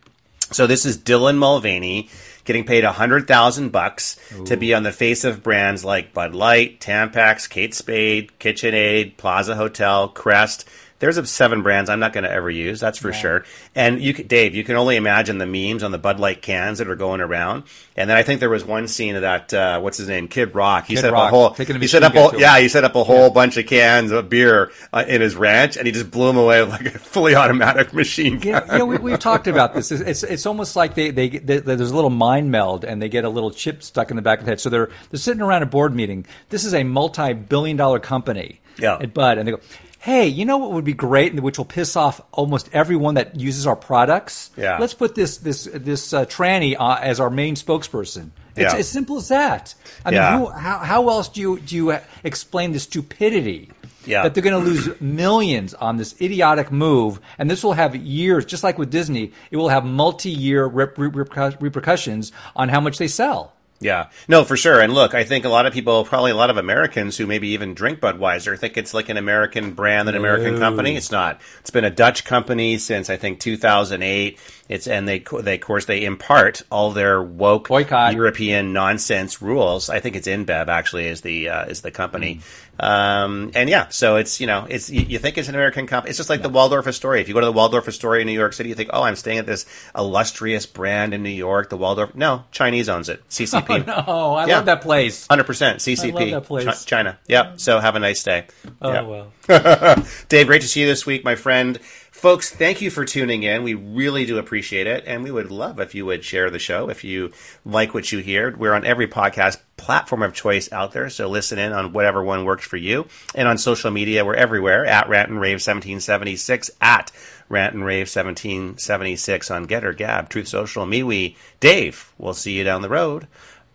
so 0.52 0.66
this 0.66 0.86
is 0.86 0.96
Dylan 0.98 1.36
Mulvaney 1.38 2.08
getting 2.44 2.64
paid 2.64 2.84
a 2.84 2.92
hundred 2.92 3.26
thousand 3.26 3.70
bucks 3.70 4.16
to 4.44 4.56
be 4.56 4.72
on 4.72 4.84
the 4.84 4.92
face 4.92 5.24
of 5.24 5.42
brands 5.42 5.84
like 5.84 6.14
Bud 6.14 6.34
Light, 6.34 6.80
Tampax, 6.80 7.50
Kate 7.50 7.74
Spade, 7.74 8.30
KitchenAid, 8.38 9.16
Plaza 9.16 9.56
Hotel, 9.56 10.08
Crest, 10.08 10.64
there's 10.98 11.30
seven 11.30 11.62
brands 11.62 11.90
I'm 11.90 12.00
not 12.00 12.12
going 12.12 12.24
to 12.24 12.30
ever 12.30 12.50
use. 12.50 12.80
That's 12.80 12.98
for 12.98 13.12
sure. 13.12 13.44
And 13.74 14.00
you, 14.00 14.14
Dave, 14.14 14.54
you 14.54 14.64
can 14.64 14.76
only 14.76 14.96
imagine 14.96 15.38
the 15.38 15.46
memes 15.46 15.82
on 15.82 15.90
the 15.92 15.98
Bud 15.98 16.18
Light 16.18 16.40
cans 16.40 16.78
that 16.78 16.88
are 16.88 16.96
going 16.96 17.20
around. 17.20 17.64
And 17.96 18.08
then 18.08 18.16
I 18.16 18.22
think 18.22 18.40
there 18.40 18.50
was 18.50 18.64
one 18.64 18.88
scene 18.88 19.14
of 19.14 19.22
that. 19.22 19.52
Uh, 19.52 19.80
what's 19.80 19.98
his 19.98 20.08
name? 20.08 20.28
Kid 20.28 20.54
Rock. 20.54 20.86
He 20.86 20.94
Kid 20.94 21.02
set 21.02 21.12
Rock, 21.12 21.28
up 21.28 21.32
a 21.32 21.64
whole. 21.64 21.78
He 21.78 21.86
set 21.86 22.02
up 22.02 22.14
a 22.14 22.38
yeah. 22.38 22.58
He 22.58 22.68
set 22.68 22.84
up 22.84 22.94
a 22.94 23.04
whole 23.04 23.28
yeah. 23.28 23.28
bunch 23.28 23.56
of 23.56 23.66
cans 23.66 24.10
of 24.10 24.28
beer 24.28 24.70
uh, 24.92 25.04
in 25.06 25.20
his 25.20 25.36
ranch, 25.36 25.76
and 25.76 25.86
he 25.86 25.92
just 25.92 26.10
blew 26.10 26.26
them 26.26 26.36
away 26.36 26.62
like 26.66 26.86
a 26.86 26.98
fully 26.98 27.34
automatic 27.34 27.92
machine 27.92 28.38
gun. 28.38 28.64
Yeah, 28.66 28.82
we, 28.82 29.10
have 29.10 29.20
talked 29.20 29.48
about 29.48 29.74
this. 29.74 29.90
It's, 29.92 30.02
it's, 30.02 30.22
it's 30.22 30.46
almost 30.46 30.76
like 30.76 30.94
they, 30.94 31.10
they, 31.10 31.28
they, 31.28 31.58
there's 31.58 31.90
a 31.90 31.94
little 31.94 32.10
mind 32.10 32.50
meld, 32.50 32.84
and 32.84 33.00
they 33.00 33.08
get 33.08 33.24
a 33.24 33.30
little 33.30 33.50
chip 33.50 33.82
stuck 33.82 34.10
in 34.10 34.16
the 34.16 34.22
back 34.22 34.40
of 34.40 34.44
the 34.44 34.52
head. 34.52 34.60
So 34.60 34.70
they're 34.70 34.90
they're 35.10 35.18
sitting 35.20 35.42
around 35.42 35.62
a 35.62 35.66
board 35.66 35.94
meeting. 35.94 36.26
This 36.50 36.64
is 36.64 36.74
a 36.74 36.84
multi-billion 36.84 37.76
dollar 37.76 37.98
company. 37.98 38.60
Yeah. 38.78 38.98
At 39.00 39.14
Bud, 39.14 39.38
and 39.38 39.48
they 39.48 39.52
go, 39.52 39.60
hey, 40.06 40.28
you 40.28 40.44
know 40.44 40.58
what 40.58 40.70
would 40.70 40.84
be 40.84 40.94
great, 40.94 41.32
and 41.32 41.40
which 41.40 41.58
will 41.58 41.64
piss 41.64 41.96
off 41.96 42.20
almost 42.30 42.70
everyone 42.72 43.14
that 43.14 43.40
uses 43.40 43.66
our 43.66 43.74
products? 43.74 44.50
Yeah. 44.56 44.78
Let's 44.78 44.94
put 44.94 45.16
this 45.16 45.38
this 45.38 45.64
this 45.64 46.12
uh, 46.14 46.26
tranny 46.26 46.76
uh, 46.78 47.00
as 47.02 47.18
our 47.18 47.28
main 47.28 47.56
spokesperson. 47.56 48.30
It's 48.54 48.72
yeah. 48.72 48.78
as 48.78 48.88
simple 48.88 49.16
as 49.16 49.28
that. 49.28 49.74
I 50.04 50.12
yeah. 50.12 50.38
mean, 50.38 50.46
who, 50.46 50.52
how, 50.52 50.78
how 50.78 51.08
else 51.08 51.28
do 51.28 51.40
you 51.40 51.58
do 51.58 51.74
you 51.74 51.98
explain 52.22 52.70
the 52.70 52.78
stupidity? 52.78 53.72
Yeah. 54.04 54.22
That 54.22 54.34
they're 54.34 54.44
going 54.44 54.64
to 54.64 54.70
lose 54.70 55.00
millions 55.00 55.74
on 55.74 55.96
this 55.96 56.14
idiotic 56.20 56.70
move, 56.70 57.18
and 57.36 57.50
this 57.50 57.64
will 57.64 57.72
have 57.72 57.96
years, 57.96 58.44
just 58.44 58.62
like 58.62 58.78
with 58.78 58.88
Disney, 58.88 59.32
it 59.50 59.56
will 59.56 59.70
have 59.70 59.84
multi-year 59.84 60.64
rep- 60.64 60.96
repercussions 60.96 62.30
on 62.54 62.68
how 62.68 62.80
much 62.80 62.98
they 62.98 63.08
sell. 63.08 63.55
Yeah, 63.78 64.08
no, 64.26 64.44
for 64.44 64.56
sure. 64.56 64.80
And 64.80 64.94
look, 64.94 65.14
I 65.14 65.24
think 65.24 65.44
a 65.44 65.50
lot 65.50 65.66
of 65.66 65.72
people, 65.72 66.04
probably 66.04 66.30
a 66.30 66.36
lot 66.36 66.48
of 66.48 66.56
Americans 66.56 67.16
who 67.16 67.26
maybe 67.26 67.48
even 67.48 67.74
drink 67.74 68.00
Budweiser, 68.00 68.58
think 68.58 68.76
it's 68.78 68.94
like 68.94 69.10
an 69.10 69.18
American 69.18 69.72
brand, 69.72 70.08
an 70.08 70.14
American 70.14 70.58
company. 70.58 70.96
It's 70.96 71.10
not. 71.10 71.40
It's 71.60 71.70
been 71.70 71.84
a 71.84 71.90
Dutch 71.90 72.24
company 72.24 72.78
since 72.78 73.10
I 73.10 73.16
think 73.16 73.38
2008. 73.40 74.38
It's 74.68 74.88
and 74.88 75.06
they 75.06 75.22
they 75.42 75.54
of 75.54 75.60
course 75.60 75.84
they 75.84 76.04
impart 76.04 76.62
all 76.70 76.90
their 76.90 77.22
woke 77.22 77.68
Boycott. 77.68 78.14
European 78.14 78.72
nonsense 78.72 79.40
rules. 79.40 79.88
I 79.90 80.00
think 80.00 80.16
it's 80.16 80.26
InBev 80.26 80.68
actually 80.68 81.06
is 81.06 81.20
the 81.20 81.50
uh, 81.50 81.66
is 81.66 81.82
the 81.82 81.90
company. 81.90 82.36
Mm. 82.36 82.42
Um, 82.78 83.52
and 83.54 83.70
yeah, 83.70 83.88
so 83.88 84.16
it's 84.16 84.40
you 84.40 84.46
know 84.46 84.66
it's 84.68 84.90
you, 84.90 85.02
you, 85.02 85.18
think 85.18 85.38
it's 85.38 85.48
an 85.48 85.54
American 85.54 85.86
company. 85.86 86.10
It's 86.10 86.18
just 86.18 86.28
like 86.28 86.40
yeah. 86.40 86.48
the 86.48 86.50
Waldorf 86.50 86.86
Astoria. 86.86 87.22
If 87.22 87.28
you 87.28 87.34
go 87.34 87.40
to 87.40 87.46
the 87.46 87.52
Waldorf 87.52 87.88
Astoria 87.88 88.20
in 88.20 88.26
New 88.26 88.32
York 88.32 88.52
City, 88.52 88.68
you 88.68 88.74
think, 88.74 88.90
oh, 88.92 89.02
I'm 89.02 89.16
staying 89.16 89.38
at 89.38 89.46
this 89.46 89.66
illustrious 89.96 90.66
brand 90.66 91.14
in 91.14 91.22
New 91.22 91.30
York. 91.30 91.70
The 91.70 91.76
Waldorf. 91.76 92.14
No, 92.14 92.44
Chinese 92.50 92.88
owns 92.88 93.08
it. 93.08 93.26
CCP. 93.28 93.86
Oh, 93.86 94.02
no, 94.02 94.34
I 94.34 94.46
yeah. 94.46 94.56
love 94.56 94.66
that 94.66 94.82
place. 94.82 95.26
Hundred 95.26 95.44
percent. 95.44 95.78
CCP. 95.78 96.16
I 96.16 96.24
love 96.32 96.42
that 96.42 96.48
place. 96.48 96.84
Ch- 96.84 96.86
China. 96.86 97.18
Yep. 97.28 97.60
So 97.60 97.78
have 97.78 97.96
a 97.96 97.98
nice 97.98 98.22
day. 98.22 98.46
Oh 98.80 98.92
yep. 98.92 99.06
well. 99.06 100.04
Dave, 100.28 100.46
great 100.46 100.62
to 100.62 100.68
see 100.68 100.80
you 100.80 100.86
this 100.86 101.06
week, 101.06 101.24
my 101.24 101.34
friend. 101.34 101.78
Folks, 102.16 102.50
thank 102.50 102.80
you 102.80 102.90
for 102.90 103.04
tuning 103.04 103.42
in. 103.42 103.62
We 103.62 103.74
really 103.74 104.24
do 104.24 104.38
appreciate 104.38 104.86
it. 104.86 105.04
And 105.06 105.22
we 105.22 105.30
would 105.30 105.50
love 105.50 105.78
if 105.78 105.94
you 105.94 106.06
would 106.06 106.24
share 106.24 106.48
the 106.48 106.58
show 106.58 106.88
if 106.88 107.04
you 107.04 107.30
like 107.62 107.92
what 107.92 108.10
you 108.10 108.20
hear. 108.20 108.56
We're 108.56 108.72
on 108.72 108.86
every 108.86 109.06
podcast 109.06 109.60
platform 109.76 110.22
of 110.22 110.32
choice 110.32 110.72
out 110.72 110.92
there. 110.92 111.10
So 111.10 111.28
listen 111.28 111.58
in 111.58 111.74
on 111.74 111.92
whatever 111.92 112.24
one 112.24 112.46
works 112.46 112.64
for 112.64 112.78
you. 112.78 113.06
And 113.34 113.46
on 113.46 113.58
social 113.58 113.90
media, 113.90 114.24
we're 114.24 114.34
everywhere 114.34 114.86
at 114.86 115.10
Rant 115.10 115.28
and 115.28 115.38
Rave 115.38 115.56
1776, 115.56 116.70
at 116.80 117.12
Rant 117.50 117.74
and 117.74 117.84
Rave 117.84 118.08
1776 118.08 119.50
on 119.50 119.66
Gettr, 119.66 119.94
Gab, 119.94 120.30
Truth 120.30 120.48
Social, 120.48 120.86
MeWe. 120.86 121.36
Dave, 121.60 122.14
we'll 122.16 122.32
see 122.32 122.56
you 122.56 122.64
down 122.64 122.80
the 122.80 122.88
road 122.88 123.26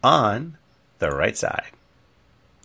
on 0.03 0.57
the 0.97 1.11
right 1.11 1.37
side. 1.37 1.69